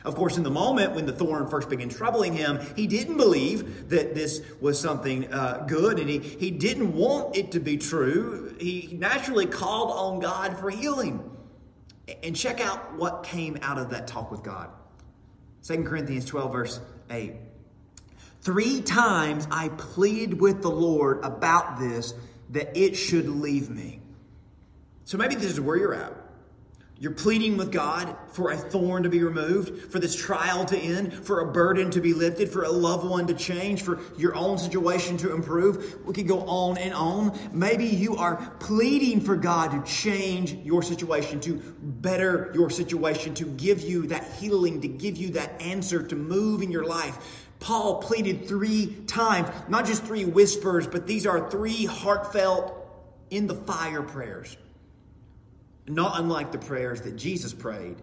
Of 0.05 0.15
course, 0.15 0.37
in 0.37 0.43
the 0.43 0.51
moment 0.51 0.93
when 0.93 1.05
the 1.05 1.13
thorn 1.13 1.47
first 1.47 1.69
began 1.69 1.87
troubling 1.87 2.33
him, 2.33 2.59
he 2.75 2.87
didn't 2.87 3.17
believe 3.17 3.89
that 3.89 4.13
this 4.15 4.41
was 4.59 4.79
something 4.79 5.31
uh, 5.31 5.65
good 5.67 5.97
and 5.99 6.09
he, 6.09 6.19
he 6.19 6.51
didn't 6.51 6.93
want 6.93 7.37
it 7.37 7.51
to 7.53 7.59
be 7.59 7.77
true. 7.77 8.55
He 8.59 8.89
naturally 8.99 9.45
called 9.45 9.91
on 9.91 10.19
God 10.19 10.59
for 10.59 10.69
healing. 10.69 11.29
And 12.21 12.35
check 12.35 12.59
out 12.59 12.95
what 12.95 13.23
came 13.23 13.57
out 13.61 13.77
of 13.77 13.91
that 13.91 14.07
talk 14.07 14.29
with 14.29 14.43
God. 14.43 14.69
2 15.63 15.83
Corinthians 15.83 16.25
12, 16.25 16.51
verse 16.51 16.81
8. 17.09 17.33
Three 18.41 18.81
times 18.81 19.47
I 19.49 19.69
pleaded 19.69 20.41
with 20.41 20.61
the 20.61 20.69
Lord 20.69 21.23
about 21.23 21.79
this, 21.79 22.13
that 22.49 22.77
it 22.77 22.95
should 22.95 23.29
leave 23.29 23.69
me. 23.69 24.01
So 25.05 25.17
maybe 25.17 25.35
this 25.35 25.45
is 25.45 25.61
where 25.61 25.77
you're 25.77 25.93
at. 25.93 26.13
You're 27.03 27.11
pleading 27.11 27.57
with 27.57 27.73
God 27.73 28.15
for 28.29 28.51
a 28.51 28.55
thorn 28.55 29.03
to 29.03 29.09
be 29.09 29.21
removed, 29.21 29.91
for 29.91 29.99
this 29.99 30.15
trial 30.15 30.63
to 30.63 30.77
end, 30.77 31.13
for 31.13 31.41
a 31.41 31.51
burden 31.51 31.91
to 31.91 31.99
be 31.99 32.13
lifted, 32.13 32.47
for 32.47 32.63
a 32.63 32.71
loved 32.71 33.05
one 33.05 33.27
to 33.27 33.33
change, 33.33 33.81
for 33.81 33.99
your 34.17 34.33
own 34.35 34.57
situation 34.57 35.17
to 35.17 35.35
improve. 35.35 35.97
We 36.05 36.13
could 36.13 36.29
go 36.29 36.39
on 36.43 36.77
and 36.77 36.93
on. 36.93 37.37
Maybe 37.51 37.83
you 37.83 38.15
are 38.15 38.37
pleading 38.61 39.19
for 39.19 39.35
God 39.35 39.71
to 39.71 39.91
change 39.91 40.53
your 40.53 40.81
situation, 40.81 41.41
to 41.41 41.55
better 41.81 42.53
your 42.55 42.69
situation, 42.69 43.33
to 43.33 43.47
give 43.47 43.81
you 43.81 44.07
that 44.07 44.23
healing, 44.35 44.79
to 44.79 44.87
give 44.87 45.17
you 45.17 45.31
that 45.31 45.61
answer, 45.61 46.01
to 46.07 46.15
move 46.15 46.61
in 46.61 46.71
your 46.71 46.85
life. 46.85 47.49
Paul 47.59 48.01
pleaded 48.01 48.47
three 48.47 48.95
times, 49.07 49.49
not 49.67 49.85
just 49.85 50.05
three 50.05 50.23
whispers, 50.23 50.87
but 50.87 51.05
these 51.05 51.27
are 51.27 51.51
three 51.51 51.83
heartfelt, 51.83 52.79
in 53.29 53.47
the 53.47 53.55
fire 53.55 54.03
prayers. 54.03 54.55
Not 55.87 56.19
unlike 56.19 56.51
the 56.51 56.57
prayers 56.57 57.01
that 57.01 57.15
Jesus 57.15 57.53
prayed 57.53 58.01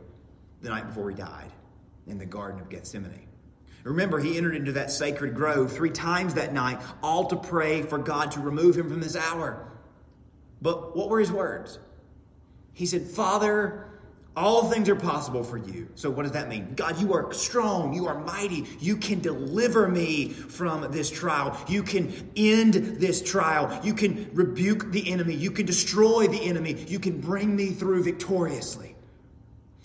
the 0.63 0.69
night 0.69 0.87
before 0.87 1.11
he 1.11 1.17
died 1.17 1.53
in 2.07 2.19
the 2.19 2.27
Garden 2.27 2.61
of 2.61 2.69
Gethsemane. 2.69 3.27
Remember, 3.85 4.19
he 4.19 4.37
entered 4.37 4.55
into 4.55 4.73
that 4.73 4.91
sacred 4.91 5.35
grove 5.35 5.73
three 5.73 5.91
times 5.91 6.35
that 6.35 6.53
night, 6.53 6.81
all 7.03 7.27
to 7.27 7.37
pray 7.37 7.83
for 7.83 7.97
God 7.97 8.31
to 8.33 8.41
remove 8.41 8.77
him 8.77 8.91
from 8.91 9.01
this 9.01 9.17
hour. 9.17 9.73
But 10.61 10.95
what 10.95 11.09
were 11.09 11.19
his 11.19 11.33
words? 11.33 11.79
He 12.75 12.85
said, 12.85 13.03
Father, 13.03 13.90
all 14.37 14.71
things 14.71 14.89
are 14.89 14.97
possible 14.97 15.43
for 15.43 15.57
you. 15.57 15.89
So, 15.97 16.09
what 16.09 16.23
does 16.23 16.33
that 16.33 16.49
mean? 16.49 16.75
God, 16.77 17.01
you 17.01 17.13
are 17.15 17.33
strong. 17.33 17.93
You 17.93 18.07
are 18.07 18.19
mighty. 18.19 18.65
You 18.79 18.97
can 18.97 19.21
deliver 19.21 19.89
me 19.89 20.29
from 20.29 20.91
this 20.93 21.11
trial. 21.11 21.59
You 21.69 21.83
can 21.83 22.31
end 22.37 22.75
this 22.75 23.23
trial. 23.23 23.81
You 23.83 23.93
can 23.93 24.31
rebuke 24.33 24.93
the 24.93 25.11
enemy. 25.11 25.35
You 25.35 25.51
can 25.51 25.67
destroy 25.67 26.29
the 26.29 26.41
enemy. 26.41 26.85
You 26.89 27.01
can 27.01 27.21
bring 27.21 27.57
me 27.57 27.71
through 27.71 28.05
victoriously. 28.05 28.95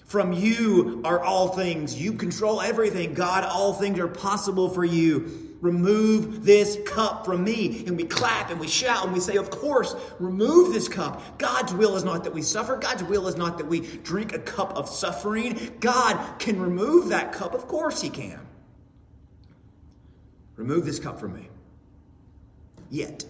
From 0.05 0.31
you 0.31 1.01
are 1.03 1.19
all 1.19 1.49
things. 1.49 1.99
You 1.99 2.13
control 2.13 2.61
everything. 2.61 3.15
God, 3.15 3.43
all 3.43 3.73
things 3.73 3.99
are 3.99 4.07
possible 4.07 4.69
for 4.69 4.85
you. 4.85 5.44
Remove 5.65 6.45
this 6.45 6.77
cup 6.85 7.25
from 7.25 7.43
me. 7.43 7.83
And 7.87 7.97
we 7.97 8.03
clap 8.03 8.51
and 8.51 8.59
we 8.59 8.67
shout 8.67 9.03
and 9.03 9.11
we 9.11 9.19
say, 9.19 9.35
Of 9.35 9.49
course, 9.49 9.95
remove 10.19 10.71
this 10.71 10.87
cup. 10.87 11.39
God's 11.39 11.73
will 11.73 11.95
is 11.95 12.03
not 12.03 12.23
that 12.23 12.33
we 12.33 12.43
suffer. 12.43 12.75
God's 12.75 13.03
will 13.03 13.27
is 13.27 13.35
not 13.35 13.57
that 13.57 13.65
we 13.65 13.79
drink 13.79 14.31
a 14.31 14.37
cup 14.37 14.77
of 14.77 14.87
suffering. 14.87 15.75
God 15.79 16.37
can 16.37 16.61
remove 16.61 17.09
that 17.09 17.33
cup. 17.33 17.55
Of 17.55 17.67
course, 17.67 17.99
He 17.99 18.11
can. 18.11 18.39
Remove 20.55 20.85
this 20.85 20.99
cup 20.99 21.19
from 21.19 21.33
me. 21.33 21.49
Yet, 22.91 23.25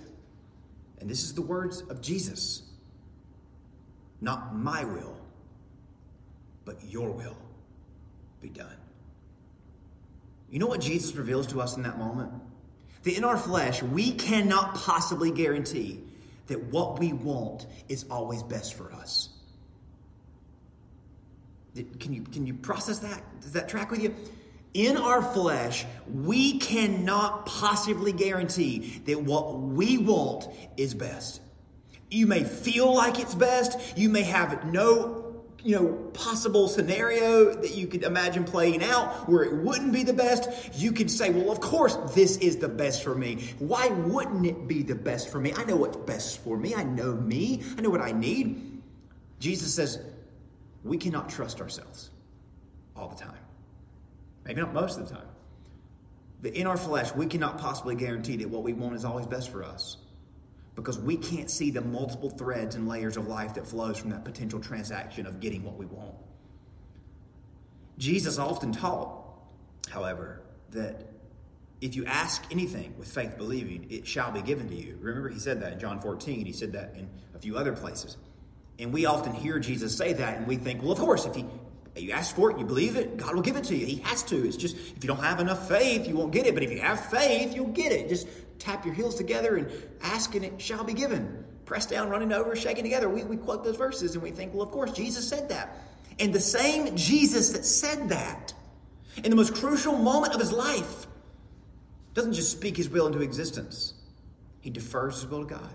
and 1.00 1.10
this 1.10 1.24
is 1.24 1.34
the 1.34 1.42
words 1.42 1.84
of 1.84 2.02
Jesus, 2.02 2.64
not 4.20 4.54
my 4.54 4.84
will, 4.84 5.16
but 6.66 6.84
your 6.84 7.12
will 7.12 7.38
be 8.42 8.50
done. 8.50 8.75
You 10.50 10.60
know 10.60 10.68
what 10.68 10.82
Jesus 10.82 11.16
reveals 11.16 11.48
to 11.48 11.62
us 11.62 11.76
in 11.76 11.84
that 11.84 11.98
moment? 11.98 12.32
That 13.04 13.18
in 13.18 13.24
our 13.24 13.38
flesh, 13.38 13.82
we 13.84 14.12
cannot 14.12 14.76
possibly 14.76 15.32
guarantee 15.32 16.02
that 16.48 16.62
what 16.66 17.00
we 17.00 17.14
want 17.14 17.66
is 17.90 18.06
always 18.10 18.44
best 18.44 18.76
for 18.76 18.92
us. 18.94 19.30
Can 22.00 22.14
you, 22.14 22.22
can 22.22 22.48
you 22.48 22.54
process 22.54 23.00
that? 23.00 23.22
Does 23.42 23.52
that 23.52 23.68
track 23.68 23.92
with 23.92 24.02
you? 24.02 24.16
In 24.74 24.98
our 24.98 25.22
flesh, 25.22 25.86
we 26.14 26.60
cannot 26.60 27.46
possibly 27.46 28.12
guarantee 28.12 29.02
that 29.06 29.22
what 29.22 29.60
we 29.60 29.98
want 29.98 30.48
is 30.78 30.94
best. 30.94 31.42
You 32.10 32.28
may 32.28 32.44
feel 32.44 32.94
like 32.94 33.20
it's 33.20 33.36
best. 33.36 33.98
You 33.98 34.10
may 34.10 34.24
have 34.24 34.66
no 34.66 35.25
you 35.66 35.76
know, 35.76 35.94
possible 36.14 36.68
scenario 36.68 37.56
that 37.56 37.74
you 37.74 37.88
could 37.88 38.04
imagine 38.04 38.44
playing 38.44 38.84
out 38.84 39.28
where 39.28 39.42
it 39.42 39.52
wouldn't 39.64 39.92
be 39.92 40.04
the 40.04 40.14
best, 40.14 40.48
you 40.80 40.92
could 40.92 41.10
say, 41.10 41.32
well, 41.32 41.52
of 41.52 41.60
course, 41.60 41.98
this 42.14 42.38
is 42.38 42.58
the 42.58 42.70
best 42.70 43.04
for 43.04 43.16
me. 43.16 43.44
Why 43.58 43.88
wouldn't 43.88 44.46
it 44.46 44.68
be 44.68 44.84
the 44.84 44.94
best 44.94 45.30
for 45.30 45.40
me? 45.40 45.54
I 45.58 45.64
know 45.64 45.76
what's 45.76 45.98
best 45.98 46.44
for 46.44 46.56
me. 46.56 46.76
I 46.76 46.84
know 46.84 47.16
me. 47.16 47.64
I 47.80 47.82
know 47.82 47.90
what 47.90 48.00
I 48.00 48.12
need. 48.12 48.80
Jesus 49.40 49.74
says, 49.74 50.00
we 50.84 50.98
cannot 50.98 51.30
trust 51.30 51.60
ourselves 51.60 52.12
all 52.96 53.08
the 53.08 53.16
time. 53.16 53.34
Maybe 54.46 54.62
not 54.62 54.72
most 54.72 55.00
of 55.00 55.10
the 55.10 55.16
time. 55.16 55.28
But 56.44 56.54
in 56.54 56.68
our 56.68 56.78
flesh, 56.78 57.12
we 57.16 57.26
cannot 57.26 57.58
possibly 57.58 57.96
guarantee 57.96 58.36
that 58.38 58.50
what 58.52 58.62
we 58.62 58.74
want 58.74 58.94
is 58.94 59.04
always 59.04 59.26
best 59.26 59.50
for 59.50 59.64
us 59.64 59.98
because 60.76 61.00
we 61.00 61.16
can't 61.18 61.50
see 61.50 61.72
the 61.72 61.82
multiple 61.82 62.30
threads 62.30 62.76
and 62.76 62.88
layers 62.88 63.18
of 63.18 63.28
life 63.28 63.54
that 63.54 63.66
flows 63.66 63.98
from 63.98 64.10
that 64.10 64.26
potential 64.26 64.60
transaction 64.60 65.26
of 65.26 65.40
getting 65.40 65.64
what 65.64 65.78
we 65.78 65.86
want. 65.86 66.16
Jesus 67.98 68.38
often 68.38 68.74
taught, 68.74 69.24
however, 69.90 70.42
that 70.72 71.08
if 71.80 71.96
you 71.96 72.06
ask 72.06 72.44
anything 72.52 72.94
with 72.98 73.08
faith 73.08 73.38
believing, 73.38 73.88
it 73.90 74.06
shall 74.06 74.32
be 74.32 74.42
given 74.42 74.68
to 74.68 74.76
you. 74.76 74.98
Remember, 75.00 75.30
he 75.30 75.40
said 75.40 75.62
that 75.62 75.74
in 75.74 75.80
John 75.80 76.02
14. 76.02 76.46
He 76.46 76.52
said 76.52 76.74
that 76.74 76.94
in 76.96 77.10
a 77.34 77.40
few 77.40 77.58
other 77.58 77.74
places. 77.74 78.18
And 78.78 78.92
we 78.92 79.06
often 79.06 79.34
hear 79.34 79.60
Jesus 79.60 79.96
say 79.96 80.12
that, 80.14 80.38
and 80.38 80.48
we 80.48 80.58
think, 80.58 80.82
well, 80.82 80.92
of 80.92 81.00
course, 81.00 81.26
if 81.26 81.36
he 81.36 81.46
you 81.98 82.12
ask 82.12 82.36
for 82.36 82.52
it, 82.52 82.60
you 82.60 82.66
believe 82.66 82.98
it, 82.98 83.16
God 83.16 83.36
will 83.36 83.42
give 83.42 83.56
it 83.56 83.64
to 83.66 83.76
you. 83.76 83.86
He 83.86 83.98
has 83.98 84.22
to. 84.24 84.46
It's 84.46 84.58
just 84.58 84.76
if 84.76 85.02
you 85.02 85.08
don't 85.08 85.24
have 85.24 85.40
enough 85.40 85.68
faith, 85.68 86.08
you 86.08 86.16
won't 86.16 86.34
get 86.34 86.46
it. 86.46 86.54
But 86.54 86.64
if 86.64 86.72
you 86.72 86.82
have 86.82 87.10
faith, 87.10 87.56
you'll 87.56 87.68
get 87.68 87.92
it. 87.92 88.10
Just 88.10 88.28
tap 88.60 88.86
your 88.86 88.94
heels 88.94 89.16
together 89.16 89.58
and 89.58 89.72
ask, 90.02 90.36
and 90.36 90.46
it 90.46 90.62
shall 90.62 90.84
be 90.84 90.94
given. 90.94 91.46
Press 91.66 91.86
down, 91.86 92.10
running 92.10 92.32
over, 92.32 92.56
shaking 92.56 92.84
together. 92.84 93.10
We, 93.10 93.24
we 93.24 93.38
quote 93.38 93.64
those 93.64 93.76
verses 93.76 94.14
and 94.14 94.24
we 94.24 94.32
think, 94.32 94.54
well, 94.54 94.64
of 94.64 94.72
course, 94.72 94.92
Jesus 94.92 95.28
said 95.28 95.50
that. 95.50 95.78
And 96.20 96.32
the 96.32 96.40
same 96.40 96.96
Jesus 96.96 97.50
that 97.50 97.66
said 97.66 98.10
that 98.10 98.54
in 99.24 99.30
the 99.32 99.36
most 99.36 99.56
crucial 99.56 99.98
moment 99.98 100.34
of 100.34 100.40
his 100.40 100.52
life 100.52 101.08
doesn't 102.14 102.34
just 102.34 102.52
speak 102.52 102.78
his 102.78 102.90
will 102.90 103.08
into 103.08 103.22
existence, 103.22 103.94
he 104.62 104.70
defers 104.70 105.16
his 105.16 105.28
will 105.28 105.46
to 105.46 105.56
God. 105.56 105.74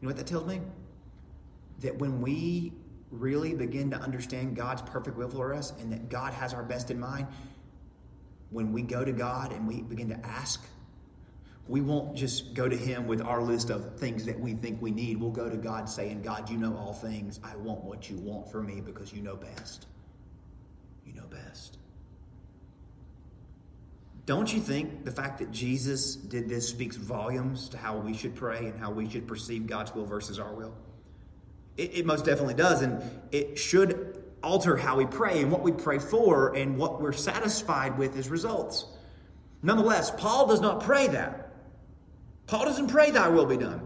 You 0.00 0.06
know 0.06 0.08
what 0.08 0.16
that 0.16 0.26
tells 0.26 0.46
me? 0.46 0.60
That 1.80 1.98
when 1.98 2.20
we 2.20 2.72
really 3.10 3.54
begin 3.54 3.90
to 3.90 3.96
understand 3.96 4.56
God's 4.56 4.82
perfect 4.82 5.16
will 5.16 5.28
for 5.28 5.54
us 5.54 5.72
and 5.80 5.90
that 5.92 6.08
God 6.08 6.32
has 6.34 6.52
our 6.52 6.62
best 6.62 6.90
in 6.90 7.00
mind, 7.00 7.26
when 8.50 8.72
we 8.72 8.82
go 8.82 9.04
to 9.04 9.12
God 9.12 9.52
and 9.52 9.66
we 9.66 9.82
begin 9.82 10.08
to 10.10 10.26
ask, 10.26 10.64
we 11.68 11.80
won't 11.80 12.16
just 12.16 12.54
go 12.54 12.68
to 12.68 12.76
Him 12.76 13.06
with 13.06 13.20
our 13.20 13.42
list 13.42 13.70
of 13.70 13.98
things 13.98 14.24
that 14.26 14.38
we 14.38 14.54
think 14.54 14.80
we 14.80 14.90
need. 14.90 15.18
We'll 15.18 15.30
go 15.30 15.48
to 15.48 15.56
God 15.56 15.88
saying, 15.88 16.22
God, 16.22 16.48
you 16.48 16.56
know 16.56 16.76
all 16.76 16.92
things. 16.92 17.40
I 17.42 17.56
want 17.56 17.82
what 17.82 18.08
you 18.08 18.16
want 18.18 18.50
for 18.50 18.62
me 18.62 18.80
because 18.80 19.12
you 19.12 19.22
know 19.22 19.36
best. 19.36 19.86
You 21.04 21.14
know 21.14 21.26
best. 21.28 21.78
Don't 24.26 24.52
you 24.52 24.60
think 24.60 25.04
the 25.04 25.10
fact 25.12 25.38
that 25.38 25.52
Jesus 25.52 26.16
did 26.16 26.48
this 26.48 26.68
speaks 26.68 26.96
volumes 26.96 27.68
to 27.70 27.78
how 27.78 27.96
we 27.96 28.12
should 28.12 28.34
pray 28.34 28.66
and 28.66 28.78
how 28.78 28.90
we 28.90 29.08
should 29.08 29.26
perceive 29.26 29.66
God's 29.66 29.94
will 29.94 30.04
versus 30.04 30.38
our 30.38 30.52
will? 30.52 30.74
It, 31.76 31.98
it 31.98 32.06
most 32.06 32.24
definitely 32.24 32.54
does, 32.54 32.82
and 32.82 33.02
it 33.30 33.58
should 33.58 34.24
alter 34.42 34.76
how 34.76 34.96
we 34.96 35.06
pray 35.06 35.42
and 35.42 35.50
what 35.50 35.62
we 35.62 35.72
pray 35.72 35.98
for 35.98 36.54
and 36.54 36.76
what 36.76 37.00
we're 37.00 37.12
satisfied 37.12 37.98
with 37.98 38.16
as 38.16 38.28
results. 38.28 38.86
Nonetheless, 39.62 40.10
Paul 40.10 40.46
does 40.46 40.60
not 40.60 40.82
pray 40.82 41.08
that. 41.08 41.45
Paul 42.46 42.64
doesn't 42.64 42.88
pray, 42.88 43.10
Thy 43.10 43.28
will 43.28 43.46
be 43.46 43.56
done. 43.56 43.82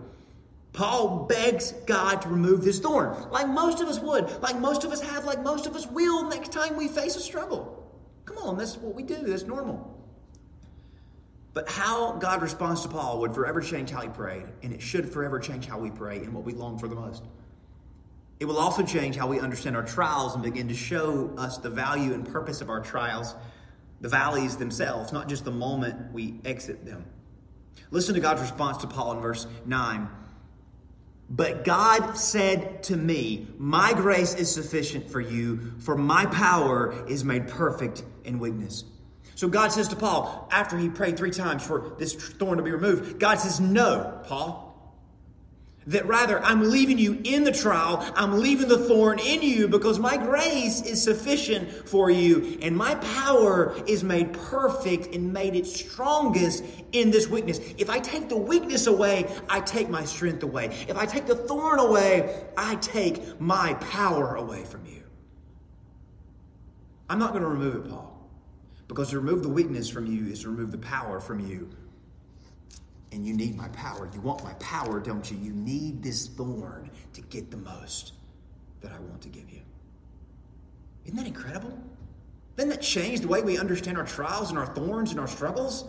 Paul 0.73 1.27
begs 1.27 1.73
God 1.87 2.23
to 2.23 2.29
remove 2.29 2.63
this 2.63 2.79
thorn, 2.79 3.17
like 3.31 3.49
most 3.49 3.81
of 3.81 3.89
us 3.89 3.99
would, 3.99 4.31
like 4.41 4.59
most 4.59 4.85
of 4.85 4.93
us 4.93 5.01
have, 5.01 5.25
like 5.25 5.43
most 5.43 5.67
of 5.67 5.75
us 5.75 5.87
will 5.87 6.29
next 6.29 6.53
time 6.53 6.77
we 6.77 6.87
face 6.87 7.17
a 7.17 7.21
struggle. 7.21 7.77
Come 8.25 8.39
on, 8.39 8.57
that's 8.57 8.77
what 8.77 8.95
we 8.95 9.03
do, 9.03 9.17
that's 9.17 9.43
normal. 9.43 9.97
But 11.53 11.69
how 11.69 12.13
God 12.13 12.43
responds 12.43 12.83
to 12.83 12.89
Paul 12.89 13.19
would 13.21 13.35
forever 13.35 13.61
change 13.61 13.91
how 13.91 14.01
he 14.03 14.09
prayed, 14.09 14.45
and 14.63 14.73
it 14.73 14.81
should 14.81 15.11
forever 15.11 15.41
change 15.41 15.67
how 15.67 15.79
we 15.79 15.91
pray 15.91 16.19
and 16.19 16.33
what 16.33 16.45
we 16.45 16.53
long 16.53 16.79
for 16.79 16.87
the 16.87 16.95
most. 16.95 17.25
It 18.39 18.45
will 18.45 18.59
also 18.59 18.85
change 18.85 19.17
how 19.17 19.27
we 19.27 19.41
understand 19.41 19.77
our 19.77 19.85
trials 19.85 20.35
and 20.35 20.45
begin 20.45 20.69
to 20.69 20.75
show 20.75 21.35
us 21.37 21.59
the 21.59 21.69
value 21.69 22.15
and 22.15 22.27
purpose 22.27 22.61
of 22.61 22.71
our 22.71 22.81
trials, 22.81 23.35
the 24.01 24.09
valleys 24.09 24.57
themselves, 24.57 25.13
not 25.13 25.29
just 25.29 25.45
the 25.45 25.51
moment 25.51 26.13
we 26.13 26.41
exit 26.45 26.87
them. 26.87 27.05
Listen 27.91 28.15
to 28.15 28.21
God's 28.21 28.41
response 28.41 28.79
to 28.79 28.87
Paul 28.87 29.13
in 29.13 29.21
verse 29.21 29.47
9. 29.67 30.09
But 31.29 31.65
God 31.65 32.15
said 32.15 32.83
to 32.85 32.97
me, 32.97 33.47
My 33.57 33.93
grace 33.93 34.35
is 34.35 34.53
sufficient 34.53 35.11
for 35.11 35.21
you, 35.21 35.73
for 35.79 35.97
my 35.97 36.27
power 36.27 37.07
is 37.09 37.25
made 37.25 37.49
perfect 37.49 38.03
in 38.25 38.41
weakness. 38.41 38.85
So 39.37 39.49
God 39.49 39.73
says 39.73 39.89
to 39.89 39.97
Paul, 39.97 40.49
after 40.51 40.77
he 40.77 40.89
prayed 40.89 41.17
three 41.17 41.31
times 41.31 41.65
for 41.65 41.95
this 41.99 42.15
thorn 42.15 42.59
to 42.59 42.65
be 42.65 42.73
removed, 42.73 43.19
God 43.19 43.37
says, 43.37 43.61
No, 43.61 44.21
Paul, 44.25 44.70
that 45.87 46.07
rather, 46.07 46.43
I'm 46.43 46.71
leaving 46.71 46.99
you 46.99 47.21
in 47.25 47.45
the 47.45 47.53
trial. 47.53 48.05
I'm 48.15 48.39
leaving 48.39 48.69
the 48.69 48.79
thorn 48.79 49.19
in 49.19 49.43
you 49.43 49.67
because 49.67 49.99
my 49.99 50.17
grace 50.17 50.83
is 50.83 51.03
sufficient 51.03 51.71
for 51.89 52.11
you. 52.11 52.59
And 52.61 52.77
my 52.77 52.97
power 52.97 53.75
is 53.87 54.05
made 54.05 54.33
perfect 54.33 55.15
and 55.15 55.33
made 55.33 55.57
it 55.57 55.67
strongest 55.67 56.65
in 56.93 57.11
this 57.11 57.29
weakness. 57.29 57.61
If 57.79 57.89
I 57.89 57.99
take 57.99 58.29
the 58.29 58.37
weakness 58.37 58.87
away, 58.87 59.27
I 59.49 59.61
take 59.61 59.89
my 59.89 60.05
strength 60.05 60.43
away. 60.43 60.67
If 60.87 60.97
I 60.97 61.07
take 61.07 61.27
the 61.27 61.35
thorn 61.35 61.79
away, 61.79 62.45
I 62.57 62.77
take 62.77 63.41
my 63.41 63.75
power 63.75 64.35
away 64.35 64.65
from 64.65 64.85
you. 64.85 65.03
I'm 67.09 67.19
not 67.19 67.33
going 67.33 67.43
to 67.43 67.49
remove 67.49 67.75
it, 67.75 67.91
Paul, 67.91 68.31
because 68.87 69.11
to 69.11 69.19
remove 69.19 69.43
the 69.43 69.49
weakness 69.49 69.89
from 69.89 70.07
you 70.07 70.27
is 70.31 70.43
to 70.43 70.51
remove 70.51 70.71
the 70.71 70.79
power 70.79 71.21
from 71.21 71.41
you 71.41 71.71
and 73.13 73.27
you 73.27 73.35
need 73.35 73.57
my 73.57 73.69
power. 73.69 74.09
You 74.15 74.21
want 74.21 74.45
my 74.45 74.55
power, 74.55 75.01
don't 75.01 75.29
you? 75.31 75.37
You 75.39 75.53
need 75.53 76.03
this 76.03 76.27
thorn 76.29 76.91
to 77.13 77.21
get 77.23 77.51
the 77.51 77.57
most 77.57 78.13
that 78.81 78.93
I 78.93 78.99
want 79.01 79.21
to 79.23 79.29
give 79.29 79.51
you. 79.51 79.61
Isn't 81.05 81.17
that 81.17 81.27
incredible? 81.27 81.77
Doesn't 82.57 82.71
that 82.71 82.83
change 82.83 83.21
the 83.21 83.29
way 83.29 83.43
we 83.43 83.59
understand 83.59 83.97
our 83.97 84.05
trials 84.05 84.51
and 84.51 84.59
our 84.59 84.67
thorns 84.67 85.11
and 85.11 85.21
our 85.21 85.29
struggles? 85.29 85.85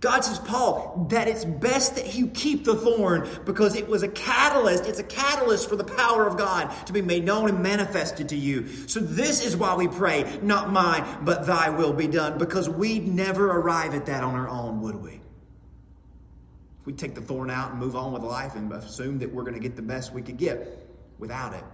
God 0.00 0.20
says, 0.20 0.38
Paul, 0.38 1.06
that 1.10 1.26
it's 1.26 1.44
best 1.44 1.96
that 1.96 2.14
you 2.14 2.28
keep 2.28 2.64
the 2.64 2.74
thorn 2.74 3.28
because 3.46 3.74
it 3.74 3.88
was 3.88 4.02
a 4.02 4.08
catalyst. 4.08 4.84
It's 4.84 4.98
a 4.98 5.04
catalyst 5.04 5.68
for 5.68 5.76
the 5.76 5.84
power 5.84 6.26
of 6.26 6.36
God 6.36 6.70
to 6.86 6.92
be 6.92 7.00
made 7.00 7.24
known 7.24 7.48
and 7.48 7.62
manifested 7.62 8.28
to 8.28 8.36
you. 8.36 8.68
So, 8.86 9.00
this 9.00 9.44
is 9.44 9.56
why 9.56 9.74
we 9.74 9.88
pray, 9.88 10.38
not 10.42 10.70
mine, 10.70 11.04
but 11.22 11.46
thy 11.46 11.70
will 11.70 11.94
be 11.94 12.06
done, 12.06 12.36
because 12.36 12.68
we'd 12.68 13.08
never 13.08 13.50
arrive 13.50 13.94
at 13.94 14.04
that 14.06 14.22
on 14.22 14.34
our 14.34 14.48
own, 14.48 14.82
would 14.82 14.96
we? 14.96 15.20
We 16.86 16.92
take 16.92 17.14
the 17.14 17.20
thorn 17.20 17.50
out 17.50 17.72
and 17.72 17.80
move 17.80 17.96
on 17.96 18.12
with 18.12 18.22
life 18.22 18.54
and 18.54 18.72
assume 18.72 19.18
that 19.18 19.30
we're 19.32 19.42
going 19.42 19.54
to 19.54 19.60
get 19.60 19.76
the 19.76 19.82
best 19.82 20.14
we 20.14 20.22
could 20.22 20.38
get 20.38 20.88
without 21.18 21.52
it. 21.52 21.64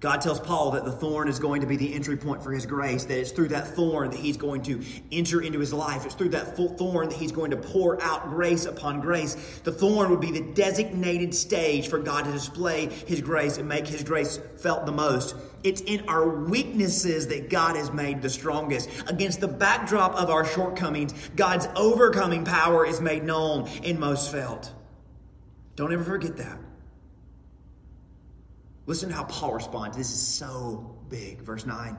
God 0.00 0.20
tells 0.20 0.38
Paul 0.38 0.70
that 0.72 0.84
the 0.84 0.92
thorn 0.92 1.26
is 1.26 1.40
going 1.40 1.60
to 1.60 1.66
be 1.66 1.76
the 1.76 1.92
entry 1.92 2.16
point 2.16 2.40
for 2.40 2.52
his 2.52 2.66
grace, 2.66 3.04
that 3.06 3.18
it's 3.18 3.32
through 3.32 3.48
that 3.48 3.66
thorn 3.66 4.10
that 4.10 4.20
he's 4.20 4.36
going 4.36 4.62
to 4.62 4.80
enter 5.10 5.40
into 5.42 5.58
his 5.58 5.72
life. 5.72 6.06
It's 6.06 6.14
through 6.14 6.28
that 6.30 6.56
thorn 6.56 7.08
that 7.08 7.18
he's 7.18 7.32
going 7.32 7.50
to 7.50 7.56
pour 7.56 8.00
out 8.00 8.28
grace 8.28 8.64
upon 8.64 9.00
grace. 9.00 9.34
The 9.64 9.72
thorn 9.72 10.10
would 10.10 10.20
be 10.20 10.30
the 10.30 10.52
designated 10.52 11.34
stage 11.34 11.88
for 11.88 11.98
God 11.98 12.26
to 12.26 12.30
display 12.30 12.86
his 12.86 13.20
grace 13.20 13.58
and 13.58 13.68
make 13.68 13.88
his 13.88 14.04
grace 14.04 14.38
felt 14.58 14.86
the 14.86 14.92
most. 14.92 15.34
It's 15.64 15.80
in 15.80 16.08
our 16.08 16.28
weaknesses 16.28 17.26
that 17.28 17.50
God 17.50 17.74
has 17.74 17.90
made 17.90 18.22
the 18.22 18.30
strongest. 18.30 18.88
Against 19.08 19.40
the 19.40 19.48
backdrop 19.48 20.14
of 20.14 20.30
our 20.30 20.44
shortcomings, 20.44 21.12
God's 21.34 21.66
overcoming 21.74 22.44
power 22.44 22.86
is 22.86 23.00
made 23.00 23.24
known 23.24 23.68
and 23.82 23.98
most 23.98 24.30
felt. 24.30 24.72
Don't 25.74 25.92
ever 25.92 26.04
forget 26.04 26.36
that. 26.36 26.67
Listen 28.88 29.10
to 29.10 29.14
how 29.14 29.24
Paul 29.24 29.52
responds. 29.52 29.98
This 29.98 30.10
is 30.10 30.18
so 30.18 30.96
big. 31.10 31.42
Verse 31.42 31.66
9 31.66 31.94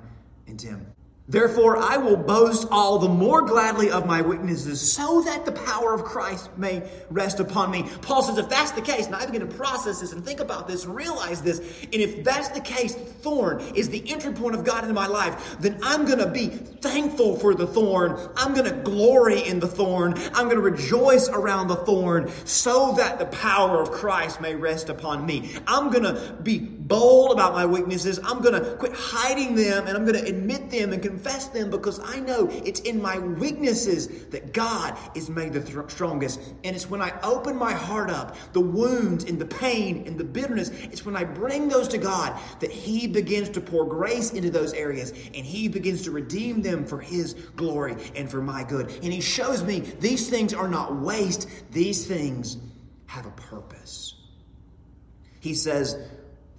and 0.47 0.59
10. 0.59 0.87
Therefore, 1.27 1.77
I 1.77 1.97
will 1.97 2.17
boast 2.17 2.67
all 2.71 2.97
the 2.97 3.07
more 3.07 3.43
gladly 3.43 3.91
of 3.91 4.07
my 4.07 4.23
weaknesses, 4.23 4.81
so 4.81 5.21
that 5.21 5.45
the 5.45 5.51
power 5.51 5.93
of 5.93 6.03
Christ 6.03 6.49
may 6.57 6.89
rest 7.11 7.39
upon 7.39 7.69
me. 7.69 7.83
Paul 8.01 8.23
says, 8.23 8.39
if 8.39 8.49
that's 8.49 8.71
the 8.71 8.81
case, 8.81 9.05
and 9.05 9.15
I 9.15 9.27
begin 9.27 9.41
to 9.41 9.55
process 9.55 10.01
this 10.01 10.11
and 10.11 10.25
think 10.25 10.39
about 10.39 10.67
this 10.67 10.85
and 10.85 10.95
realize 10.95 11.43
this, 11.43 11.59
and 11.83 11.93
if 11.93 12.23
that's 12.23 12.49
the 12.49 12.61
case, 12.61 12.95
thorn 12.95 13.59
is 13.75 13.89
the 13.89 14.01
entry 14.11 14.33
point 14.33 14.55
of 14.55 14.63
God 14.63 14.81
into 14.81 14.95
my 14.95 15.05
life, 15.05 15.57
then 15.59 15.79
I'm 15.83 16.05
going 16.05 16.17
to 16.17 16.31
be 16.31 16.47
thankful 16.47 17.37
for 17.37 17.53
the 17.53 17.67
thorn. 17.67 18.17
I'm 18.35 18.55
going 18.55 18.65
to 18.65 18.75
glory 18.81 19.47
in 19.47 19.59
the 19.59 19.67
thorn. 19.67 20.15
I'm 20.33 20.45
going 20.45 20.55
to 20.55 20.61
rejoice 20.61 21.29
around 21.29 21.67
the 21.67 21.75
thorn, 21.75 22.31
so 22.45 22.93
that 22.93 23.19
the 23.19 23.27
power 23.27 23.79
of 23.79 23.91
Christ 23.91 24.41
may 24.41 24.55
rest 24.55 24.89
upon 24.89 25.27
me. 25.27 25.51
I'm 25.67 25.91
going 25.91 26.05
to 26.05 26.35
be 26.41 26.57
bold 26.89 27.31
about 27.31 27.53
my 27.53 27.65
weaknesses. 27.65 28.19
I'm 28.25 28.41
going 28.41 28.61
to 28.61 28.75
quit 28.75 28.91
hiding 28.93 29.55
them, 29.55 29.87
and 29.87 29.95
I'm 29.95 30.05
going 30.05 30.19
to 30.21 30.27
admit 30.27 30.69
them 30.69 30.91
and 30.91 31.01
confess 31.01 31.47
them 31.47 31.69
because 31.69 31.99
I 32.03 32.19
know 32.19 32.49
it's 32.65 32.81
in 32.81 33.01
my 33.01 33.19
weaknesses 33.19 34.25
that 34.27 34.51
God 34.51 34.97
is 35.15 35.29
made 35.29 35.53
the 35.53 35.61
th- 35.61 35.89
strongest. 35.89 36.41
And 36.63 36.75
it's 36.75 36.89
when 36.89 37.01
I 37.01 37.17
open 37.21 37.55
my 37.55 37.71
heart 37.71 38.09
up, 38.09 38.35
the 38.53 38.59
wounds 38.59 39.23
and 39.23 39.39
the 39.39 39.45
pain 39.45 40.03
and 40.07 40.17
the 40.17 40.23
bitterness, 40.23 40.69
it's 40.69 41.05
when 41.05 41.15
I 41.15 41.23
bring 41.23 41.69
those 41.69 41.87
to 41.89 41.97
God 41.97 42.37
that 42.59 42.71
He 42.71 43.07
begins 43.07 43.49
to 43.49 43.61
pour 43.61 43.85
grace 43.85 44.33
into 44.33 44.49
those 44.49 44.73
areas 44.73 45.11
and 45.11 45.45
He 45.45 45.67
begins 45.67 46.01
to 46.03 46.11
redeem 46.11 46.61
them 46.61 46.83
for 46.83 46.99
His 46.99 47.35
glory 47.55 47.95
and 48.15 48.29
for 48.29 48.41
my 48.41 48.63
good. 48.63 48.89
And 49.03 49.13
He 49.13 49.21
shows 49.21 49.63
me 49.63 49.79
these 49.79 50.27
things 50.27 50.53
are 50.55 50.67
not 50.67 50.95
waste, 50.95 51.47
these 51.71 52.07
things 52.07 52.57
have 53.05 53.27
a 53.27 53.31
purpose. 53.31 54.15
He 55.39 55.53
says, 55.53 55.97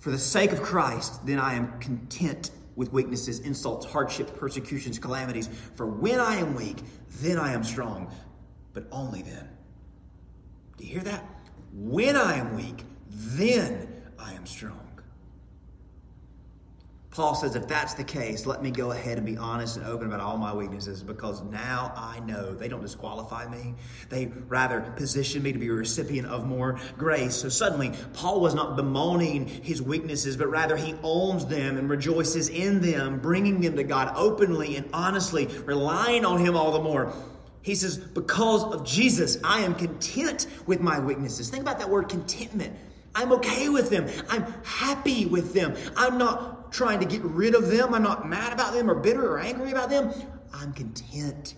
For 0.00 0.10
the 0.10 0.18
sake 0.18 0.52
of 0.52 0.62
Christ, 0.62 1.26
then 1.26 1.38
I 1.38 1.54
am 1.54 1.78
content 1.78 2.50
with 2.74 2.90
weaknesses, 2.92 3.40
insults, 3.40 3.84
hardships, 3.84 4.32
persecutions, 4.34 4.98
calamities. 4.98 5.48
For 5.74 5.86
when 5.86 6.18
I 6.18 6.36
am 6.36 6.54
weak, 6.54 6.78
then 7.20 7.38
I 7.38 7.52
am 7.52 7.62
strong, 7.62 8.10
but 8.72 8.86
only 8.90 9.20
then. 9.20 9.48
Do 10.78 10.84
you 10.84 10.94
hear 10.94 11.02
that? 11.02 11.22
When 11.74 12.16
I 12.16 12.36
am 12.36 12.56
weak, 12.56 12.84
then 13.10 14.02
I 14.18 14.32
am 14.32 14.46
strong. 14.46 14.89
Paul 17.10 17.34
says, 17.34 17.56
if 17.56 17.66
that's 17.66 17.94
the 17.94 18.04
case, 18.04 18.46
let 18.46 18.62
me 18.62 18.70
go 18.70 18.92
ahead 18.92 19.18
and 19.18 19.26
be 19.26 19.36
honest 19.36 19.76
and 19.76 19.84
open 19.84 20.06
about 20.06 20.20
all 20.20 20.38
my 20.38 20.54
weaknesses 20.54 21.02
because 21.02 21.42
now 21.42 21.92
I 21.96 22.20
know 22.20 22.54
they 22.54 22.68
don't 22.68 22.82
disqualify 22.82 23.48
me. 23.48 23.74
They 24.08 24.26
rather 24.46 24.80
position 24.94 25.42
me 25.42 25.52
to 25.52 25.58
be 25.58 25.66
a 25.66 25.72
recipient 25.72 26.28
of 26.28 26.46
more 26.46 26.78
grace. 26.96 27.34
So 27.34 27.48
suddenly, 27.48 27.90
Paul 28.12 28.40
was 28.40 28.54
not 28.54 28.76
bemoaning 28.76 29.48
his 29.48 29.82
weaknesses, 29.82 30.36
but 30.36 30.46
rather 30.50 30.76
he 30.76 30.94
owns 31.02 31.46
them 31.46 31.78
and 31.78 31.90
rejoices 31.90 32.48
in 32.48 32.80
them, 32.80 33.18
bringing 33.18 33.60
them 33.60 33.74
to 33.74 33.82
God 33.82 34.12
openly 34.14 34.76
and 34.76 34.88
honestly, 34.92 35.48
relying 35.64 36.24
on 36.24 36.38
him 36.38 36.56
all 36.56 36.70
the 36.70 36.82
more. 36.82 37.12
He 37.62 37.74
says, 37.74 37.98
because 37.98 38.62
of 38.62 38.86
Jesus, 38.86 39.36
I 39.42 39.60
am 39.62 39.74
content 39.74 40.46
with 40.66 40.80
my 40.80 41.00
weaknesses. 41.00 41.50
Think 41.50 41.62
about 41.62 41.80
that 41.80 41.90
word 41.90 42.08
contentment. 42.08 42.76
I'm 43.16 43.32
okay 43.32 43.68
with 43.68 43.90
them. 43.90 44.08
I'm 44.28 44.44
happy 44.64 45.26
with 45.26 45.52
them. 45.52 45.74
I'm 45.96 46.16
not 46.16 46.59
trying 46.70 47.00
to 47.00 47.06
get 47.06 47.22
rid 47.22 47.54
of 47.54 47.68
them. 47.68 47.94
I'm 47.94 48.02
not 48.02 48.28
mad 48.28 48.52
about 48.52 48.72
them 48.72 48.90
or 48.90 48.94
bitter 48.94 49.26
or 49.32 49.38
angry 49.38 49.72
about 49.72 49.90
them. 49.90 50.12
I'm 50.52 50.72
content 50.72 51.54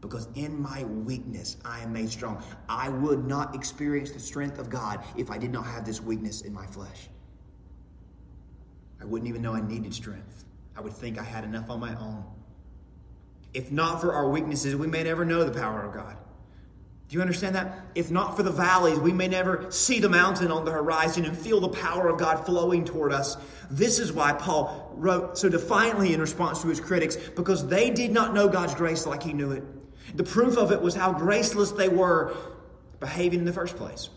because 0.00 0.28
in 0.34 0.60
my 0.60 0.84
weakness 0.84 1.56
I 1.64 1.80
am 1.80 1.92
made 1.92 2.10
strong. 2.10 2.42
I 2.68 2.88
would 2.88 3.26
not 3.26 3.54
experience 3.54 4.10
the 4.10 4.20
strength 4.20 4.58
of 4.58 4.70
God 4.70 5.02
if 5.16 5.30
I 5.30 5.38
did 5.38 5.52
not 5.52 5.66
have 5.66 5.84
this 5.84 6.00
weakness 6.00 6.42
in 6.42 6.52
my 6.52 6.66
flesh. 6.66 7.08
I 9.00 9.04
wouldn't 9.04 9.28
even 9.28 9.42
know 9.42 9.54
I 9.54 9.60
needed 9.60 9.94
strength. 9.94 10.44
I 10.76 10.80
would 10.80 10.92
think 10.92 11.18
I 11.18 11.24
had 11.24 11.44
enough 11.44 11.70
on 11.70 11.80
my 11.80 11.94
own. 11.98 12.24
If 13.54 13.72
not 13.72 14.00
for 14.00 14.12
our 14.12 14.28
weaknesses, 14.28 14.76
we 14.76 14.86
may 14.86 15.02
never 15.02 15.24
know 15.24 15.42
the 15.44 15.58
power 15.58 15.82
of 15.82 15.94
God. 15.94 16.16
Do 17.08 17.16
you 17.16 17.22
understand 17.22 17.54
that? 17.54 17.86
If 17.94 18.10
not 18.10 18.36
for 18.36 18.42
the 18.42 18.50
valleys, 18.50 18.98
we 18.98 19.14
may 19.14 19.28
never 19.28 19.70
see 19.70 19.98
the 19.98 20.10
mountain 20.10 20.52
on 20.52 20.66
the 20.66 20.70
horizon 20.70 21.24
and 21.24 21.36
feel 21.36 21.58
the 21.58 21.70
power 21.70 22.08
of 22.08 22.18
God 22.18 22.44
flowing 22.44 22.84
toward 22.84 23.12
us. 23.12 23.38
This 23.70 23.98
is 23.98 24.12
why 24.12 24.34
Paul 24.34 24.92
wrote 24.94 25.38
so 25.38 25.48
defiantly 25.48 26.12
in 26.12 26.20
response 26.20 26.60
to 26.62 26.68
his 26.68 26.80
critics, 26.80 27.16
because 27.16 27.66
they 27.66 27.88
did 27.88 28.12
not 28.12 28.34
know 28.34 28.46
God's 28.46 28.74
grace 28.74 29.06
like 29.06 29.22
he 29.22 29.32
knew 29.32 29.52
it. 29.52 29.64
The 30.16 30.24
proof 30.24 30.58
of 30.58 30.70
it 30.70 30.82
was 30.82 30.94
how 30.94 31.12
graceless 31.12 31.70
they 31.70 31.88
were 31.88 32.36
behaving 33.00 33.38
in 33.38 33.44
the 33.46 33.52
first 33.54 33.76
place. 33.76 34.10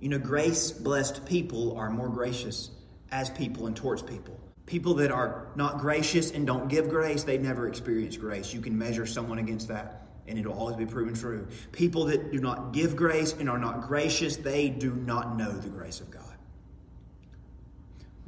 You 0.00 0.08
know, 0.08 0.18
grace 0.18 0.72
blessed 0.72 1.24
people 1.26 1.76
are 1.76 1.90
more 1.90 2.08
gracious 2.08 2.70
as 3.12 3.30
people 3.30 3.68
and 3.68 3.76
towards 3.76 4.02
people. 4.02 4.36
People 4.66 4.94
that 4.94 5.12
are 5.12 5.46
not 5.54 5.78
gracious 5.78 6.32
and 6.32 6.44
don't 6.44 6.68
give 6.68 6.88
grace, 6.88 7.22
they 7.22 7.38
never 7.38 7.68
experience 7.68 8.16
grace. 8.16 8.52
You 8.52 8.60
can 8.60 8.76
measure 8.76 9.06
someone 9.06 9.38
against 9.38 9.68
that 9.68 10.01
and 10.26 10.38
it'll 10.38 10.54
always 10.54 10.76
be 10.76 10.86
proven 10.86 11.14
true. 11.14 11.46
People 11.72 12.04
that 12.06 12.30
do 12.32 12.38
not 12.38 12.72
give 12.72 12.96
grace 12.96 13.32
and 13.32 13.48
are 13.50 13.58
not 13.58 13.82
gracious, 13.82 14.36
they 14.36 14.68
do 14.68 14.92
not 14.92 15.36
know 15.36 15.52
the 15.52 15.68
grace 15.68 16.00
of 16.00 16.10
God. 16.10 16.22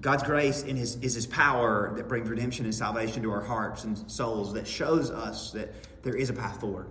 God's 0.01 0.23
grace 0.23 0.63
in 0.63 0.77
his, 0.77 0.97
is 0.97 1.15
His 1.15 1.27
power 1.27 1.93
that 1.97 2.09
brings 2.09 2.29
redemption 2.29 2.67
and 2.67 2.75
salvation 2.75 3.23
to 3.23 3.31
our 3.31 3.41
hearts 3.41 3.85
and 3.85 4.11
souls, 4.11 4.53
that 4.53 4.67
shows 4.67 5.11
us 5.11 5.53
that 5.53 5.73
there 6.03 6.15
is 6.15 6.29
a 6.29 6.35
path 6.35 6.61
forward, 6.61 6.89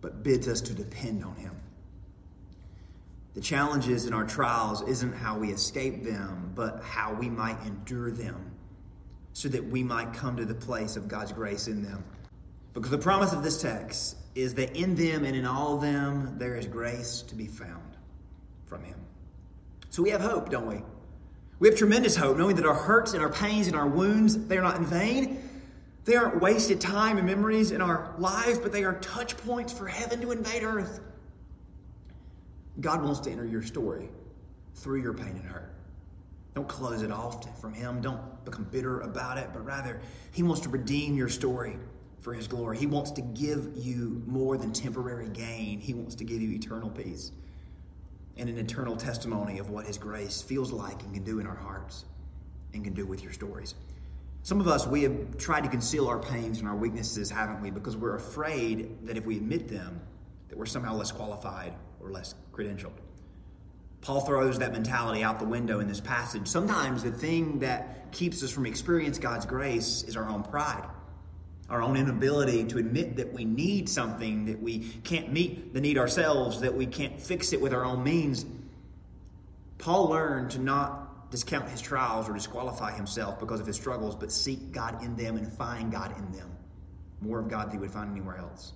but 0.00 0.22
bids 0.22 0.48
us 0.48 0.62
to 0.62 0.72
depend 0.72 1.22
on 1.22 1.36
Him. 1.36 1.54
The 3.34 3.40
challenges 3.42 4.06
in 4.06 4.14
our 4.14 4.24
trials 4.24 4.82
isn't 4.82 5.12
how 5.12 5.38
we 5.38 5.50
escape 5.50 6.02
them, 6.02 6.52
but 6.54 6.82
how 6.82 7.12
we 7.12 7.28
might 7.28 7.60
endure 7.66 8.10
them 8.10 8.50
so 9.32 9.48
that 9.48 9.64
we 9.64 9.82
might 9.82 10.12
come 10.12 10.36
to 10.36 10.44
the 10.44 10.54
place 10.54 10.96
of 10.96 11.06
God's 11.06 11.32
grace 11.32 11.68
in 11.68 11.82
them. 11.82 12.02
Because 12.72 12.90
the 12.90 12.98
promise 12.98 13.32
of 13.32 13.42
this 13.42 13.60
text 13.60 14.16
is 14.34 14.54
that 14.54 14.76
in 14.76 14.94
them 14.94 15.24
and 15.24 15.36
in 15.36 15.44
all 15.44 15.74
of 15.74 15.80
them 15.80 16.36
there 16.38 16.54
is 16.56 16.66
grace 16.66 17.22
to 17.22 17.34
be 17.34 17.46
found 17.46 17.96
from 18.66 18.84
Him. 18.84 18.96
So 19.90 20.02
we 20.02 20.10
have 20.10 20.20
hope, 20.20 20.50
don't 20.50 20.66
we? 20.66 20.82
We 21.58 21.68
have 21.68 21.76
tremendous 21.76 22.16
hope, 22.16 22.38
knowing 22.38 22.56
that 22.56 22.64
our 22.64 22.74
hurts 22.74 23.12
and 23.12 23.22
our 23.22 23.28
pains 23.28 23.66
and 23.66 23.76
our 23.76 23.88
wounds, 23.88 24.46
they 24.46 24.56
are 24.56 24.62
not 24.62 24.76
in 24.76 24.86
vain. 24.86 25.42
They 26.04 26.16
aren't 26.16 26.40
wasted 26.40 26.80
time 26.80 27.18
and 27.18 27.26
memories 27.26 27.72
in 27.72 27.82
our 27.82 28.14
lives, 28.18 28.58
but 28.58 28.72
they 28.72 28.84
are 28.84 28.94
touch 29.00 29.36
points 29.36 29.72
for 29.72 29.86
heaven 29.86 30.20
to 30.22 30.30
invade 30.30 30.62
earth. 30.62 31.00
God 32.80 33.02
wants 33.02 33.20
to 33.20 33.30
enter 33.30 33.44
your 33.44 33.62
story 33.62 34.08
through 34.76 35.02
your 35.02 35.12
pain 35.12 35.28
and 35.28 35.44
hurt. 35.44 35.74
Don't 36.54 36.68
close 36.68 37.02
it 37.02 37.12
off 37.12 37.60
from 37.60 37.74
Him. 37.74 38.00
Don't 38.00 38.44
become 38.44 38.64
bitter 38.64 39.00
about 39.00 39.36
it, 39.36 39.50
but 39.52 39.64
rather, 39.64 40.00
He 40.32 40.42
wants 40.42 40.62
to 40.62 40.68
redeem 40.68 41.14
your 41.16 41.28
story 41.28 41.76
for 42.20 42.34
his 42.34 42.46
glory. 42.46 42.78
He 42.78 42.86
wants 42.86 43.10
to 43.12 43.22
give 43.22 43.70
you 43.74 44.22
more 44.26 44.56
than 44.56 44.72
temporary 44.72 45.28
gain, 45.28 45.80
he 45.80 45.94
wants 45.94 46.14
to 46.16 46.24
give 46.24 46.40
you 46.40 46.52
eternal 46.52 46.90
peace 46.90 47.32
and 48.36 48.48
an 48.48 48.58
eternal 48.58 48.96
testimony 48.96 49.58
of 49.58 49.70
what 49.70 49.86
his 49.86 49.98
grace 49.98 50.40
feels 50.40 50.72
like 50.72 51.02
and 51.02 51.12
can 51.12 51.24
do 51.24 51.40
in 51.40 51.46
our 51.46 51.56
hearts 51.56 52.04
and 52.72 52.82
can 52.84 52.94
do 52.94 53.04
with 53.04 53.22
your 53.22 53.32
stories. 53.32 53.74
Some 54.42 54.60
of 54.60 54.68
us, 54.68 54.86
we 54.86 55.02
have 55.02 55.36
tried 55.36 55.64
to 55.64 55.68
conceal 55.68 56.08
our 56.08 56.18
pains 56.18 56.60
and 56.60 56.68
our 56.68 56.76
weaknesses, 56.76 57.30
haven't 57.30 57.60
we? 57.60 57.70
Because 57.70 57.96
we're 57.96 58.16
afraid 58.16 59.06
that 59.06 59.18
if 59.18 59.26
we 59.26 59.36
admit 59.36 59.68
them, 59.68 60.00
that 60.48 60.56
we're 60.56 60.66
somehow 60.66 60.94
less 60.94 61.12
qualified 61.12 61.74
or 62.00 62.10
less 62.10 62.34
credentialed. 62.52 62.92
Paul 64.00 64.22
throws 64.22 64.58
that 64.60 64.72
mentality 64.72 65.22
out 65.22 65.38
the 65.38 65.44
window 65.44 65.80
in 65.80 65.88
this 65.88 66.00
passage. 66.00 66.48
Sometimes 66.48 67.02
the 67.02 67.10
thing 67.10 67.58
that 67.58 68.10
keeps 68.12 68.42
us 68.42 68.50
from 68.50 68.64
experiencing 68.64 69.22
God's 69.22 69.44
grace 69.44 70.04
is 70.04 70.16
our 70.16 70.26
own 70.26 70.42
pride 70.42 70.88
our 71.70 71.82
own 71.82 71.96
inability 71.96 72.64
to 72.64 72.78
admit 72.78 73.16
that 73.16 73.32
we 73.32 73.44
need 73.44 73.88
something, 73.88 74.44
that 74.46 74.60
we 74.60 74.80
can't 75.04 75.32
meet 75.32 75.72
the 75.72 75.80
need 75.80 75.96
ourselves, 75.96 76.60
that 76.60 76.74
we 76.74 76.84
can't 76.84 77.20
fix 77.20 77.52
it 77.52 77.60
with 77.60 77.72
our 77.72 77.84
own 77.84 78.02
means. 78.02 78.44
Paul 79.78 80.08
learned 80.08 80.50
to 80.50 80.58
not 80.58 81.30
discount 81.30 81.68
his 81.68 81.80
trials 81.80 82.28
or 82.28 82.32
disqualify 82.32 82.92
himself 82.92 83.38
because 83.38 83.60
of 83.60 83.66
his 83.66 83.76
struggles, 83.76 84.16
but 84.16 84.32
seek 84.32 84.72
God 84.72 85.02
in 85.02 85.14
them 85.14 85.36
and 85.36 85.50
find 85.50 85.92
God 85.92 86.16
in 86.18 86.32
them. 86.32 86.50
More 87.20 87.38
of 87.38 87.48
God 87.48 87.68
than 87.68 87.72
he 87.72 87.78
would 87.78 87.92
find 87.92 88.10
anywhere 88.10 88.38
else. 88.38 88.72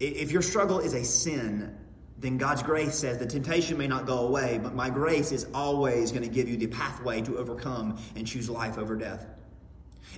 If 0.00 0.32
your 0.32 0.42
struggle 0.42 0.78
is 0.78 0.94
a 0.94 1.04
sin, 1.04 1.76
then 2.18 2.38
God's 2.38 2.62
grace 2.62 2.94
says 2.94 3.18
the 3.18 3.26
temptation 3.26 3.76
may 3.76 3.86
not 3.86 4.06
go 4.06 4.26
away, 4.26 4.58
but 4.62 4.74
my 4.74 4.88
grace 4.88 5.30
is 5.30 5.46
always 5.52 6.10
going 6.10 6.22
to 6.22 6.28
give 6.28 6.48
you 6.48 6.56
the 6.56 6.68
pathway 6.68 7.20
to 7.22 7.36
overcome 7.36 7.98
and 8.16 8.26
choose 8.26 8.48
life 8.48 8.78
over 8.78 8.96
death. 8.96 9.26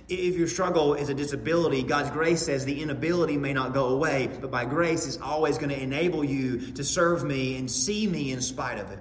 If 0.07 0.35
your 0.35 0.47
struggle 0.47 0.93
is 0.93 1.09
a 1.09 1.13
disability, 1.13 1.83
God's 1.83 2.11
grace 2.11 2.41
says 2.43 2.65
the 2.65 2.81
inability 2.81 3.37
may 3.37 3.53
not 3.53 3.73
go 3.73 3.87
away, 3.89 4.29
but 4.41 4.51
by 4.51 4.65
grace 4.65 5.07
is 5.07 5.19
always 5.19 5.57
going 5.57 5.69
to 5.69 5.81
enable 5.81 6.23
you 6.23 6.71
to 6.73 6.83
serve 6.83 7.23
me 7.23 7.57
and 7.57 7.69
see 7.69 8.05
me 8.07 8.31
in 8.31 8.41
spite 8.41 8.77
of 8.77 8.91
it. 8.91 8.99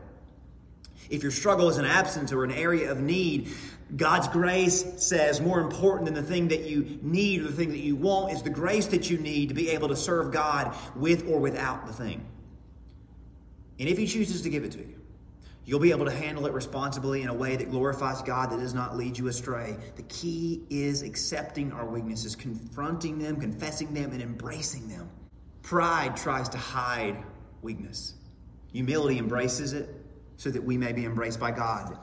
If 1.10 1.22
your 1.22 1.32
struggle 1.32 1.68
is 1.68 1.76
an 1.76 1.84
absence 1.84 2.32
or 2.32 2.44
an 2.44 2.50
area 2.50 2.90
of 2.90 3.00
need, 3.00 3.50
God's 3.94 4.28
grace 4.28 4.84
says 4.96 5.40
more 5.40 5.60
important 5.60 6.06
than 6.06 6.14
the 6.14 6.22
thing 6.22 6.48
that 6.48 6.64
you 6.64 6.98
need 7.02 7.42
or 7.42 7.44
the 7.44 7.52
thing 7.52 7.70
that 7.70 7.80
you 7.80 7.96
want 7.96 8.32
is 8.32 8.42
the 8.42 8.50
grace 8.50 8.86
that 8.86 9.10
you 9.10 9.18
need 9.18 9.50
to 9.50 9.54
be 9.54 9.70
able 9.70 9.88
to 9.88 9.96
serve 9.96 10.32
God 10.32 10.74
with 10.96 11.28
or 11.28 11.38
without 11.38 11.86
the 11.86 11.92
thing. 11.92 12.24
And 13.78 13.88
if 13.88 13.98
He 13.98 14.06
chooses 14.06 14.42
to 14.42 14.48
give 14.48 14.64
it 14.64 14.72
to 14.72 14.78
you, 14.78 15.03
You'll 15.66 15.80
be 15.80 15.92
able 15.92 16.04
to 16.04 16.10
handle 16.10 16.46
it 16.46 16.52
responsibly 16.52 17.22
in 17.22 17.28
a 17.28 17.34
way 17.34 17.56
that 17.56 17.70
glorifies 17.70 18.20
God, 18.20 18.50
that 18.50 18.58
does 18.58 18.74
not 18.74 18.96
lead 18.96 19.16
you 19.16 19.28
astray. 19.28 19.76
The 19.96 20.02
key 20.02 20.62
is 20.68 21.02
accepting 21.02 21.72
our 21.72 21.86
weaknesses, 21.86 22.36
confronting 22.36 23.18
them, 23.18 23.36
confessing 23.36 23.94
them, 23.94 24.12
and 24.12 24.20
embracing 24.20 24.88
them. 24.88 25.08
Pride 25.62 26.16
tries 26.16 26.50
to 26.50 26.58
hide 26.58 27.16
weakness, 27.62 28.14
humility 28.72 29.18
embraces 29.18 29.72
it 29.72 29.88
so 30.36 30.50
that 30.50 30.62
we 30.62 30.76
may 30.76 30.92
be 30.92 31.06
embraced 31.06 31.40
by 31.40 31.50
God. 31.50 31.96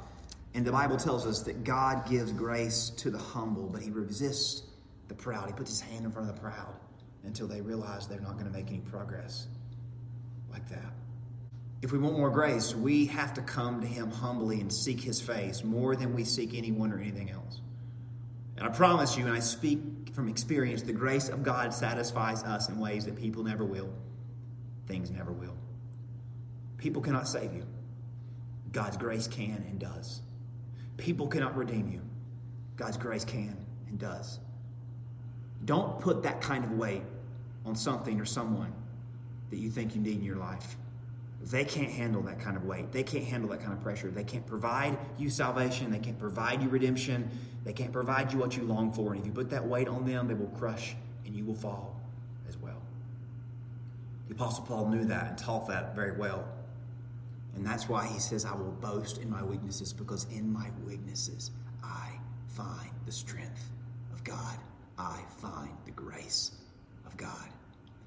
And 0.53 0.65
the 0.65 0.71
Bible 0.71 0.97
tells 0.97 1.27
us 1.27 1.41
that 1.43 1.63
God 1.63 2.09
gives 2.09 2.33
grace 2.33 2.89
to 2.97 3.11
the 3.11 3.17
humble, 3.17 3.69
but 3.69 3.81
he 3.81 3.91
resists 3.91 4.63
the 5.07 5.13
proud. 5.13 5.47
He 5.47 5.53
puts 5.53 5.69
his 5.69 5.81
hand 5.81 6.05
in 6.05 6.11
front 6.11 6.29
of 6.29 6.35
the 6.35 6.41
proud 6.41 6.75
until 7.23 7.47
they 7.47 7.61
realize 7.61 8.07
they're 8.07 8.19
not 8.19 8.33
going 8.33 8.45
to 8.45 8.51
make 8.51 8.69
any 8.69 8.79
progress 8.79 9.47
like 10.51 10.67
that. 10.69 10.93
If 11.81 11.91
we 11.91 11.97
want 11.97 12.17
more 12.17 12.29
grace, 12.29 12.75
we 12.75 13.07
have 13.07 13.33
to 13.33 13.41
come 13.41 13.81
to 13.81 13.87
Him 13.87 14.11
humbly 14.11 14.61
and 14.61 14.71
seek 14.71 15.01
His 15.01 15.19
face 15.19 15.63
more 15.63 15.95
than 15.95 16.13
we 16.13 16.23
seek 16.23 16.53
anyone 16.53 16.93
or 16.93 16.99
anything 16.99 17.31
else. 17.31 17.61
And 18.57 18.67
I 18.67 18.69
promise 18.69 19.17
you, 19.17 19.25
and 19.25 19.33
I 19.33 19.39
speak 19.39 19.79
from 20.13 20.29
experience, 20.29 20.83
the 20.83 20.93
grace 20.93 21.29
of 21.29 21.41
God 21.41 21.73
satisfies 21.73 22.43
us 22.43 22.69
in 22.69 22.79
ways 22.79 23.05
that 23.05 23.15
people 23.15 23.43
never 23.43 23.65
will. 23.65 23.89
Things 24.87 25.09
never 25.09 25.31
will. 25.31 25.55
People 26.77 27.01
cannot 27.01 27.27
save 27.27 27.53
you. 27.53 27.65
God's 28.71 28.97
grace 28.97 29.27
can 29.27 29.65
and 29.69 29.79
does. 29.79 30.21
People 30.97 31.27
cannot 31.27 31.57
redeem 31.57 31.89
you. 31.89 32.01
God's 32.77 32.97
grace 32.97 33.25
can 33.25 33.57
and 33.87 33.97
does. 33.97 34.39
Don't 35.65 35.99
put 35.99 36.23
that 36.23 36.41
kind 36.41 36.63
of 36.63 36.71
weight 36.71 37.03
on 37.65 37.75
something 37.75 38.19
or 38.19 38.25
someone 38.25 38.73
that 39.49 39.57
you 39.57 39.69
think 39.69 39.95
you 39.95 40.01
need 40.01 40.17
in 40.17 40.23
your 40.23 40.37
life. 40.37 40.75
They 41.43 41.65
can't 41.65 41.89
handle 41.89 42.21
that 42.23 42.39
kind 42.39 42.55
of 42.55 42.65
weight. 42.65 42.91
They 42.91 43.03
can't 43.03 43.25
handle 43.25 43.49
that 43.49 43.61
kind 43.61 43.73
of 43.73 43.81
pressure. 43.81 44.09
They 44.09 44.23
can't 44.23 44.45
provide 44.45 44.97
you 45.17 45.29
salvation. 45.29 45.91
They 45.91 45.99
can't 45.99 46.19
provide 46.19 46.61
you 46.61 46.69
redemption. 46.69 47.29
They 47.63 47.73
can't 47.73 47.91
provide 47.91 48.31
you 48.31 48.39
what 48.39 48.55
you 48.55 48.63
long 48.63 48.93
for. 48.93 49.13
And 49.13 49.19
if 49.19 49.25
you 49.25 49.31
put 49.31 49.49
that 49.49 49.67
weight 49.67 49.87
on 49.87 50.05
them, 50.05 50.27
they 50.27 50.33
will 50.33 50.47
crush 50.57 50.95
and 51.25 51.35
you 51.35 51.43
will 51.43 51.55
fall 51.55 51.99
as 52.47 52.57
well. 52.57 52.81
The 54.27 54.35
Apostle 54.35 54.65
Paul 54.65 54.89
knew 54.89 55.05
that 55.05 55.27
and 55.27 55.37
taught 55.37 55.67
that 55.67 55.95
very 55.95 56.17
well. 56.17 56.47
And 57.55 57.65
that's 57.65 57.89
why 57.89 58.07
he 58.07 58.19
says, 58.19 58.45
I 58.45 58.55
will 58.55 58.71
boast 58.79 59.17
in 59.17 59.29
my 59.29 59.43
weaknesses, 59.43 59.91
because 59.91 60.25
in 60.31 60.51
my 60.51 60.69
weaknesses 60.85 61.51
I 61.83 62.09
find 62.47 62.91
the 63.05 63.11
strength 63.11 63.69
of 64.13 64.23
God. 64.23 64.57
I 64.97 65.21
find 65.37 65.71
the 65.85 65.91
grace 65.91 66.51
of 67.05 67.17
God. 67.17 67.49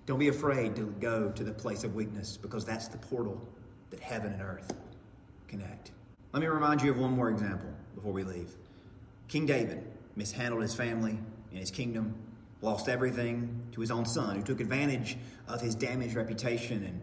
Don't 0.06 0.18
be 0.18 0.28
afraid 0.28 0.76
to 0.76 0.94
go 1.00 1.30
to 1.30 1.44
the 1.44 1.52
place 1.52 1.82
of 1.82 1.94
weakness 1.94 2.36
because 2.36 2.64
that's 2.64 2.88
the 2.88 2.98
portal 2.98 3.40
that 3.90 4.00
heaven 4.00 4.32
and 4.32 4.42
earth 4.42 4.70
connect. 5.48 5.92
Let 6.32 6.40
me 6.40 6.46
remind 6.46 6.82
you 6.82 6.90
of 6.90 6.98
one 6.98 7.12
more 7.12 7.30
example 7.30 7.70
before 7.94 8.12
we 8.12 8.22
leave. 8.22 8.50
King 9.28 9.46
David 9.46 9.82
mishandled 10.14 10.62
his 10.62 10.74
family 10.74 11.18
and 11.50 11.58
his 11.58 11.70
kingdom, 11.70 12.14
lost 12.60 12.88
everything 12.88 13.62
to 13.72 13.80
his 13.80 13.90
own 13.90 14.04
son, 14.04 14.36
who 14.36 14.42
took 14.42 14.60
advantage 14.60 15.16
of 15.48 15.60
his 15.60 15.74
damaged 15.74 16.14
reputation 16.16 16.84
and 16.84 17.00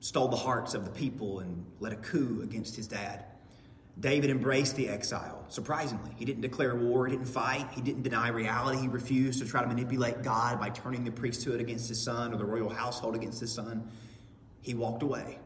stole 0.00 0.28
the 0.28 0.36
hearts 0.36 0.74
of 0.74 0.84
the 0.84 0.90
people 0.92 1.40
and 1.40 1.64
led 1.80 1.92
a 1.92 1.96
coup 1.96 2.40
against 2.42 2.76
his 2.76 2.86
dad. 2.86 3.24
David 4.00 4.30
embraced 4.30 4.76
the 4.76 4.88
exile, 4.88 5.44
surprisingly. 5.48 6.12
He 6.16 6.24
didn't 6.24 6.42
declare 6.42 6.76
war, 6.76 7.06
he 7.06 7.16
didn't 7.16 7.28
fight, 7.28 7.66
he 7.72 7.80
didn't 7.80 8.02
deny 8.02 8.28
reality. 8.28 8.82
He 8.82 8.88
refused 8.88 9.40
to 9.40 9.46
try 9.46 9.62
to 9.62 9.66
manipulate 9.66 10.22
God 10.22 10.60
by 10.60 10.70
turning 10.70 11.04
the 11.04 11.10
priesthood 11.10 11.60
against 11.60 11.88
his 11.88 12.00
son 12.00 12.32
or 12.32 12.36
the 12.36 12.44
royal 12.44 12.68
household 12.68 13.16
against 13.16 13.40
his 13.40 13.52
son. 13.52 13.90
He 14.62 14.74
walked 14.74 15.02
away 15.02 15.38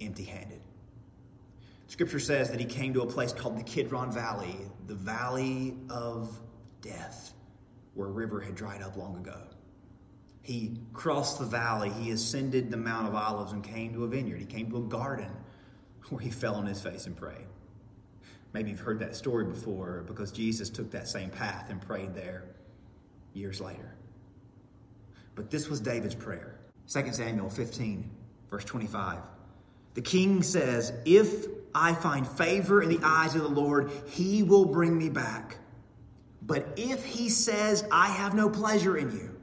empty 0.00 0.24
handed. 0.24 0.60
Scripture 1.86 2.18
says 2.18 2.50
that 2.50 2.58
he 2.58 2.66
came 2.66 2.92
to 2.94 3.02
a 3.02 3.06
place 3.06 3.32
called 3.32 3.58
the 3.58 3.62
Kidron 3.62 4.10
Valley, 4.10 4.56
the 4.86 4.94
valley 4.94 5.76
of 5.88 6.40
death. 6.80 7.32
where 7.94 8.08
a 8.08 8.10
river 8.10 8.40
had 8.40 8.56
dried 8.56 8.82
up 8.82 8.96
long 8.96 9.16
ago. 9.18 9.38
He 10.42 10.76
crossed 10.92 11.38
the 11.38 11.44
valley. 11.44 11.90
He 11.90 12.10
ascended 12.10 12.68
the 12.68 12.76
Mount 12.76 13.06
of 13.06 13.14
Olives 13.14 13.52
and 13.52 13.62
came 13.62 13.92
to 13.94 14.02
a 14.02 14.08
vineyard. 14.08 14.40
He 14.40 14.46
came 14.46 14.68
to 14.70 14.78
a 14.78 14.80
garden 14.80 15.30
where 16.10 16.20
he 16.20 16.30
fell 16.30 16.54
on 16.54 16.66
his 16.66 16.80
face 16.80 17.06
and 17.06 17.16
prayed. 17.16 17.46
Maybe 18.52 18.70
you've 18.70 18.80
heard 18.80 19.00
that 19.00 19.16
story 19.16 19.44
before 19.44 20.04
because 20.06 20.30
Jesus 20.30 20.70
took 20.70 20.90
that 20.92 21.08
same 21.08 21.30
path 21.30 21.70
and 21.70 21.80
prayed 21.80 22.14
there 22.14 22.44
years 23.32 23.60
later. 23.60 23.96
But 25.34 25.50
this 25.50 25.68
was 25.68 25.80
David's 25.80 26.14
prayer. 26.14 26.60
2 26.88 27.12
Samuel 27.12 27.50
15, 27.50 28.08
verse 28.50 28.64
25. 28.64 29.18
The 29.94 30.02
king 30.02 30.42
says, 30.42 30.92
If 31.04 31.46
I 31.74 31.94
find 31.94 32.26
favor 32.26 32.80
in 32.82 32.88
the 32.88 33.00
eyes 33.02 33.34
of 33.34 33.42
the 33.42 33.48
Lord, 33.48 33.90
he 34.06 34.44
will 34.44 34.66
bring 34.66 34.96
me 34.96 35.08
back. 35.08 35.58
But 36.42 36.74
if 36.76 37.04
he 37.04 37.28
says, 37.30 37.84
I 37.90 38.08
have 38.08 38.34
no 38.34 38.48
pleasure 38.48 38.96
in 38.96 39.10
you, 39.10 39.36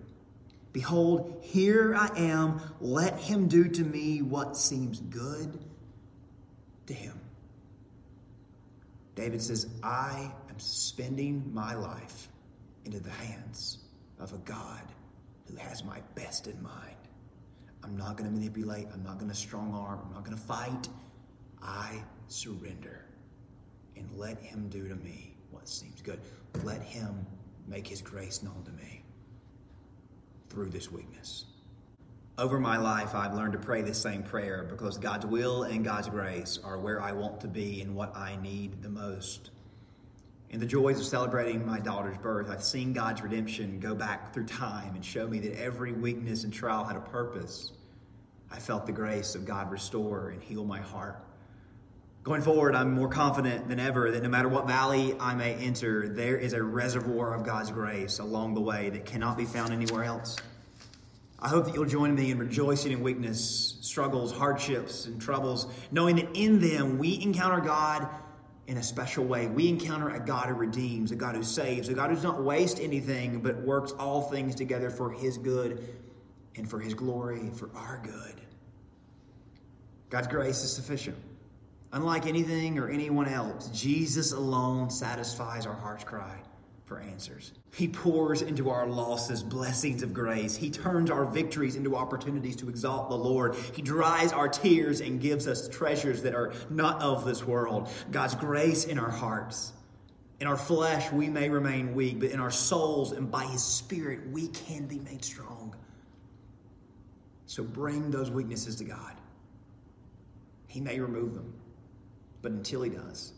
behold, 0.71 1.41
here 1.41 1.95
I 1.95 2.09
am, 2.15 2.61
let 2.79 3.17
him 3.17 3.47
do 3.47 3.67
to 3.67 3.83
me 3.83 4.21
what 4.21 4.55
seems 4.55 4.99
good 5.01 5.59
to 6.91 6.97
him. 6.97 7.19
David 9.15 9.41
says, 9.41 9.67
I 9.83 10.31
am 10.49 10.59
spending 10.59 11.49
my 11.53 11.73
life 11.73 12.29
into 12.85 12.99
the 12.99 13.09
hands 13.09 13.79
of 14.19 14.33
a 14.33 14.37
God 14.39 14.81
who 15.49 15.55
has 15.57 15.83
my 15.83 15.99
best 16.15 16.47
in 16.47 16.61
mind. 16.61 16.95
I'm 17.83 17.97
not 17.97 18.17
going 18.17 18.29
to 18.29 18.35
manipulate. 18.35 18.87
I'm 18.93 19.03
not 19.03 19.17
going 19.17 19.29
to 19.29 19.35
strong 19.37 19.73
arm. 19.73 19.99
I'm 20.05 20.13
not 20.13 20.23
going 20.23 20.37
to 20.37 20.43
fight. 20.43 20.89
I 21.61 22.03
surrender 22.27 23.05
and 23.95 24.09
let 24.15 24.39
Him 24.39 24.69
do 24.69 24.87
to 24.87 24.95
me 24.95 25.35
what 25.49 25.67
seems 25.67 26.01
good. 26.01 26.19
Let 26.63 26.81
Him 26.81 27.25
make 27.67 27.87
His 27.87 28.01
grace 28.01 28.43
known 28.43 28.63
to 28.65 28.71
me 28.71 29.03
through 30.49 30.69
this 30.69 30.91
weakness. 30.91 31.45
Over 32.37 32.59
my 32.59 32.77
life, 32.77 33.13
I've 33.13 33.33
learned 33.33 33.53
to 33.53 33.59
pray 33.59 33.81
this 33.81 34.01
same 34.01 34.23
prayer 34.23 34.65
because 34.69 34.97
God's 34.97 35.25
will 35.25 35.63
and 35.63 35.83
God's 35.83 36.07
grace 36.07 36.59
are 36.63 36.79
where 36.79 37.01
I 37.01 37.11
want 37.11 37.41
to 37.41 37.47
be 37.47 37.81
and 37.81 37.93
what 37.93 38.15
I 38.15 38.37
need 38.41 38.81
the 38.81 38.89
most. 38.89 39.51
In 40.49 40.59
the 40.59 40.65
joys 40.65 40.99
of 40.99 41.05
celebrating 41.05 41.65
my 41.65 41.79
daughter's 41.79 42.17
birth, 42.17 42.49
I've 42.49 42.63
seen 42.63 42.93
God's 42.93 43.21
redemption 43.21 43.79
go 43.79 43.93
back 43.93 44.33
through 44.33 44.45
time 44.45 44.95
and 44.95 45.03
show 45.03 45.27
me 45.27 45.39
that 45.39 45.61
every 45.61 45.91
weakness 45.91 46.45
and 46.45 46.53
trial 46.53 46.85
had 46.85 46.95
a 46.95 47.01
purpose. 47.01 47.73
I 48.49 48.59
felt 48.59 48.85
the 48.85 48.91
grace 48.91 49.35
of 49.35 49.45
God 49.45 49.69
restore 49.69 50.29
and 50.29 50.41
heal 50.41 50.63
my 50.63 50.79
heart. 50.79 51.23
Going 52.23 52.41
forward, 52.41 52.75
I'm 52.75 52.93
more 52.93 53.09
confident 53.09 53.67
than 53.67 53.79
ever 53.79 54.11
that 54.11 54.23
no 54.23 54.29
matter 54.29 54.47
what 54.47 54.67
valley 54.67 55.15
I 55.19 55.35
may 55.35 55.55
enter, 55.55 56.07
there 56.07 56.37
is 56.37 56.53
a 56.53 56.63
reservoir 56.63 57.33
of 57.33 57.43
God's 57.45 57.71
grace 57.71 58.19
along 58.19 58.53
the 58.53 58.61
way 58.61 58.89
that 58.89 59.05
cannot 59.05 59.37
be 59.37 59.45
found 59.45 59.73
anywhere 59.73 60.03
else. 60.03 60.37
I 61.41 61.47
hope 61.47 61.65
that 61.65 61.73
you'll 61.73 61.85
join 61.85 62.13
me 62.13 62.29
in 62.29 62.37
rejoicing 62.37 62.91
in 62.91 63.01
weakness, 63.01 63.77
struggles, 63.81 64.31
hardships, 64.31 65.07
and 65.07 65.19
troubles, 65.19 65.65
knowing 65.91 66.17
that 66.17 66.35
in 66.35 66.59
them 66.59 66.99
we 66.99 67.19
encounter 67.21 67.59
God 67.59 68.07
in 68.67 68.77
a 68.77 68.83
special 68.83 69.25
way. 69.25 69.47
We 69.47 69.67
encounter 69.67 70.09
a 70.09 70.19
God 70.19 70.49
who 70.49 70.53
redeems, 70.53 71.11
a 71.11 71.15
God 71.15 71.35
who 71.35 71.43
saves, 71.43 71.89
a 71.89 71.93
God 71.95 72.09
who 72.09 72.15
does 72.15 72.23
not 72.23 72.43
waste 72.43 72.79
anything, 72.79 73.41
but 73.41 73.59
works 73.61 73.91
all 73.93 74.21
things 74.29 74.53
together 74.53 74.91
for 74.91 75.09
His 75.09 75.39
good 75.39 75.83
and 76.55 76.69
for 76.69 76.79
His 76.79 76.93
glory, 76.93 77.49
for 77.55 77.71
our 77.75 77.99
good. 78.03 78.39
God's 80.11 80.27
grace 80.27 80.63
is 80.63 80.71
sufficient. 80.71 81.17
Unlike 81.91 82.27
anything 82.27 82.77
or 82.77 82.87
anyone 82.87 83.27
else, 83.27 83.69
Jesus 83.69 84.31
alone 84.31 84.91
satisfies 84.91 85.65
our 85.65 85.73
heart's 85.73 86.03
cry 86.03 86.39
for 86.91 86.99
answers. 86.99 87.53
He 87.73 87.87
pours 87.87 88.41
into 88.41 88.69
our 88.69 88.85
losses 88.85 89.43
blessings 89.43 90.03
of 90.03 90.13
grace. 90.13 90.57
He 90.57 90.69
turns 90.69 91.09
our 91.09 91.23
victories 91.23 91.77
into 91.77 91.95
opportunities 91.95 92.57
to 92.57 92.67
exalt 92.67 93.07
the 93.07 93.15
Lord. 93.15 93.55
He 93.73 93.81
dries 93.81 94.33
our 94.33 94.49
tears 94.49 94.99
and 94.99 95.21
gives 95.21 95.47
us 95.47 95.69
treasures 95.69 96.21
that 96.23 96.35
are 96.35 96.51
not 96.69 97.01
of 97.01 97.23
this 97.23 97.47
world. 97.47 97.87
God's 98.11 98.35
grace 98.35 98.83
in 98.83 98.99
our 98.99 99.09
hearts. 99.09 99.71
In 100.41 100.47
our 100.47 100.57
flesh, 100.57 101.09
we 101.13 101.29
may 101.29 101.47
remain 101.47 101.95
weak, 101.95 102.19
but 102.19 102.31
in 102.31 102.41
our 102.41 102.51
souls 102.51 103.13
and 103.13 103.31
by 103.31 103.45
His 103.45 103.63
Spirit, 103.63 104.29
we 104.29 104.49
can 104.49 104.85
be 104.85 104.99
made 104.99 105.23
strong. 105.23 105.73
So 107.45 107.63
bring 107.63 108.11
those 108.11 108.29
weaknesses 108.29 108.75
to 108.75 108.83
God. 108.83 109.13
He 110.67 110.81
may 110.81 110.99
remove 110.99 111.35
them, 111.35 111.53
but 112.41 112.51
until 112.51 112.81
He 112.81 112.89
does, 112.89 113.31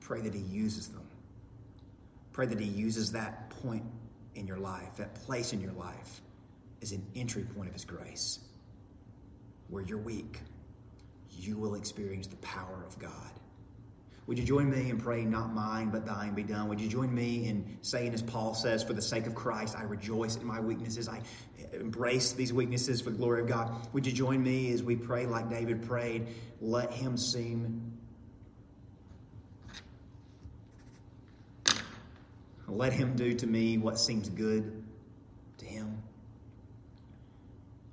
pray 0.00 0.20
that 0.20 0.34
He 0.34 0.40
uses 0.40 0.88
them 0.88 1.05
Pray 2.36 2.44
that 2.44 2.60
He 2.60 2.66
uses 2.66 3.10
that 3.12 3.48
point 3.48 3.82
in 4.34 4.46
your 4.46 4.58
life, 4.58 4.98
that 4.98 5.14
place 5.14 5.54
in 5.54 5.60
your 5.62 5.72
life, 5.72 6.20
as 6.82 6.92
an 6.92 7.02
entry 7.14 7.44
point 7.44 7.66
of 7.66 7.72
His 7.72 7.86
grace. 7.86 8.40
Where 9.68 9.82
you're 9.82 9.96
weak, 9.96 10.40
you 11.30 11.56
will 11.56 11.76
experience 11.76 12.26
the 12.26 12.36
power 12.36 12.84
of 12.86 12.98
God. 12.98 13.10
Would 14.26 14.38
you 14.38 14.44
join 14.44 14.68
me 14.68 14.90
in 14.90 14.98
praying, 14.98 15.30
not 15.30 15.54
mine, 15.54 15.88
but 15.88 16.04
thine 16.04 16.34
be 16.34 16.42
done? 16.42 16.68
Would 16.68 16.78
you 16.78 16.88
join 16.88 17.14
me 17.14 17.48
in 17.48 17.78
saying, 17.80 18.12
as 18.12 18.20
Paul 18.22 18.52
says, 18.52 18.82
for 18.82 18.92
the 18.92 19.00
sake 19.00 19.26
of 19.26 19.34
Christ, 19.34 19.74
I 19.74 19.84
rejoice 19.84 20.36
in 20.36 20.44
my 20.44 20.60
weaknesses. 20.60 21.08
I 21.08 21.22
embrace 21.72 22.32
these 22.32 22.52
weaknesses 22.52 23.00
for 23.00 23.08
the 23.08 23.16
glory 23.16 23.40
of 23.40 23.48
God. 23.48 23.88
Would 23.94 24.04
you 24.04 24.12
join 24.12 24.42
me 24.42 24.72
as 24.72 24.82
we 24.82 24.94
pray 24.94 25.24
like 25.24 25.48
David 25.48 25.82
prayed? 25.88 26.26
Let 26.60 26.92
him 26.92 27.16
seem 27.16 27.85
Let 32.68 32.92
him 32.92 33.14
do 33.14 33.34
to 33.34 33.46
me 33.46 33.78
what 33.78 33.98
seems 33.98 34.28
good 34.28 34.82
to 35.58 35.64
him. 35.64 36.02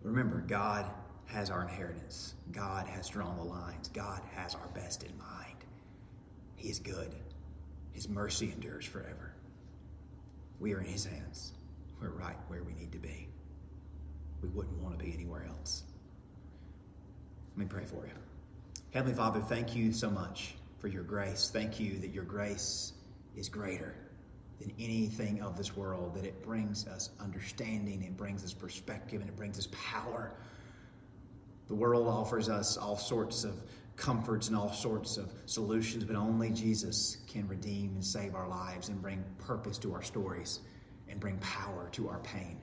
Remember, 0.01 0.43
God 0.47 0.89
has 1.25 1.49
our 1.49 1.61
inheritance. 1.61 2.35
God 2.51 2.87
has 2.87 3.07
drawn 3.07 3.37
the 3.37 3.43
lines. 3.43 3.89
God 3.89 4.21
has 4.35 4.55
our 4.55 4.67
best 4.73 5.03
in 5.03 5.17
mind. 5.17 5.57
He 6.55 6.69
is 6.69 6.79
good. 6.79 7.13
His 7.91 8.09
mercy 8.09 8.51
endures 8.51 8.85
forever. 8.85 9.33
We 10.59 10.73
are 10.73 10.79
in 10.79 10.85
His 10.85 11.05
hands. 11.05 11.53
We're 12.01 12.09
right 12.09 12.37
where 12.47 12.63
we 12.63 12.73
need 12.73 12.91
to 12.91 12.97
be. 12.97 13.27
We 14.41 14.49
wouldn't 14.49 14.81
want 14.81 14.97
to 14.97 15.03
be 15.03 15.13
anywhere 15.13 15.45
else. 15.47 15.83
Let 17.51 17.59
me 17.59 17.65
pray 17.65 17.85
for 17.85 18.05
you. 18.05 18.13
Heavenly 18.91 19.15
Father, 19.15 19.39
thank 19.39 19.75
you 19.75 19.93
so 19.93 20.09
much 20.09 20.55
for 20.79 20.87
your 20.87 21.03
grace. 21.03 21.49
Thank 21.51 21.79
you 21.79 21.97
that 21.99 22.09
your 22.09 22.23
grace 22.23 22.93
is 23.35 23.47
greater 23.47 23.95
than 24.63 24.73
anything 24.79 25.41
of 25.41 25.57
this 25.57 25.75
world, 25.75 26.15
that 26.15 26.25
it 26.25 26.41
brings 26.43 26.87
us 26.87 27.11
understanding, 27.19 28.01
it 28.03 28.17
brings 28.17 28.43
us 28.43 28.53
perspective, 28.53 29.21
and 29.21 29.29
it 29.29 29.35
brings 29.35 29.59
us 29.59 29.67
power. 29.71 30.31
The 31.67 31.75
world 31.75 32.07
offers 32.07 32.49
us 32.49 32.77
all 32.77 32.97
sorts 32.97 33.43
of 33.43 33.63
comforts 33.95 34.47
and 34.47 34.57
all 34.57 34.71
sorts 34.71 35.17
of 35.17 35.31
solutions, 35.45 36.03
but 36.03 36.15
only 36.15 36.49
Jesus 36.49 37.17
can 37.27 37.47
redeem 37.47 37.91
and 37.93 38.03
save 38.03 38.35
our 38.35 38.47
lives 38.47 38.89
and 38.89 39.01
bring 39.01 39.23
purpose 39.37 39.77
to 39.79 39.93
our 39.93 40.01
stories 40.01 40.61
and 41.09 41.19
bring 41.19 41.37
power 41.37 41.89
to 41.91 42.09
our 42.09 42.19
pain. 42.19 42.57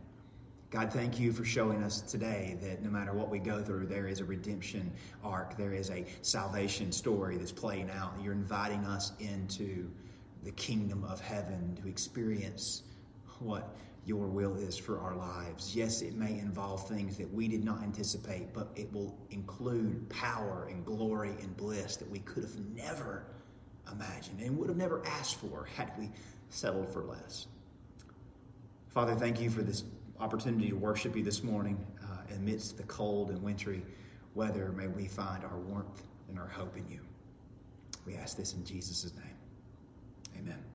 God, 0.70 0.92
thank 0.92 1.18
you 1.18 1.32
for 1.32 1.44
showing 1.44 1.82
us 1.82 2.00
today 2.00 2.56
that 2.62 2.82
no 2.82 2.90
matter 2.90 3.12
what 3.12 3.28
we 3.28 3.40
go 3.40 3.60
through, 3.60 3.86
there 3.86 4.06
is 4.06 4.20
a 4.20 4.24
redemption 4.24 4.92
arc. 5.24 5.56
There 5.56 5.72
is 5.72 5.90
a 5.90 6.06
salvation 6.22 6.92
story 6.92 7.36
that's 7.36 7.50
playing 7.50 7.90
out. 7.90 8.12
You're 8.22 8.34
inviting 8.34 8.84
us 8.84 9.12
into 9.18 9.90
the 10.44 10.53
kingdom 10.53 11.05
of 11.05 11.20
heaven, 11.20 11.79
to 11.83 11.88
experience 11.88 12.83
what 13.38 13.76
your 14.07 14.26
will 14.26 14.57
is 14.57 14.76
for 14.76 14.98
our 14.98 15.14
lives. 15.14 15.76
Yes, 15.76 16.03
it 16.03 16.14
may 16.14 16.38
involve 16.38 16.88
things 16.88 17.16
that 17.18 17.33
we 17.33 17.48
did 17.48 17.64
not 17.64 17.83
anticipate, 17.83 18.53
but 18.55 18.68
it 18.74 18.90
will 18.92 19.16
include 19.31 20.09
power 20.09 20.68
and 20.70 20.85
glory 20.85 21.35
and 21.42 21.57
bliss 21.57 21.96
that 21.96 22.11
we 22.11 22.20
could 22.20 22.42
have 22.42 22.59
never 22.74 23.24
imagined 23.92 24.40
and 24.40 24.57
would 24.57 24.68
have 24.68 24.79
never 24.79 25.05
asked 25.07 25.37
for 25.37 25.68
had 25.76 25.92
we 25.98 26.11
settled 26.48 26.88
for 26.88 27.03
less. 27.03 27.46
Father, 28.88 29.14
thank 29.14 29.40
you 29.40 29.50
for 29.50 29.62
this 29.62 29.85
opportunity 30.19 30.69
to 30.69 30.77
worship 30.77 31.14
you 31.14 31.23
this 31.23 31.42
morning 31.42 31.79
uh, 32.02 32.35
amidst 32.35 32.77
the 32.77 32.83
cold 32.85 33.31
and 33.31 33.42
wintry 33.42 33.83
weather. 34.35 34.73
May 34.73 34.88
we 34.88 35.06
find 35.06 35.44
our 35.44 35.58
warmth 35.58 36.02
and 36.29 36.38
our 36.38 36.48
hope 36.48 36.77
in 36.77 36.88
you. 36.90 37.00
We 38.06 38.17
ask 38.17 38.37
this 38.37 38.54
in 38.54 38.64
Jesus' 38.64 39.12
name. 39.14 39.29
Amen. 40.40 40.69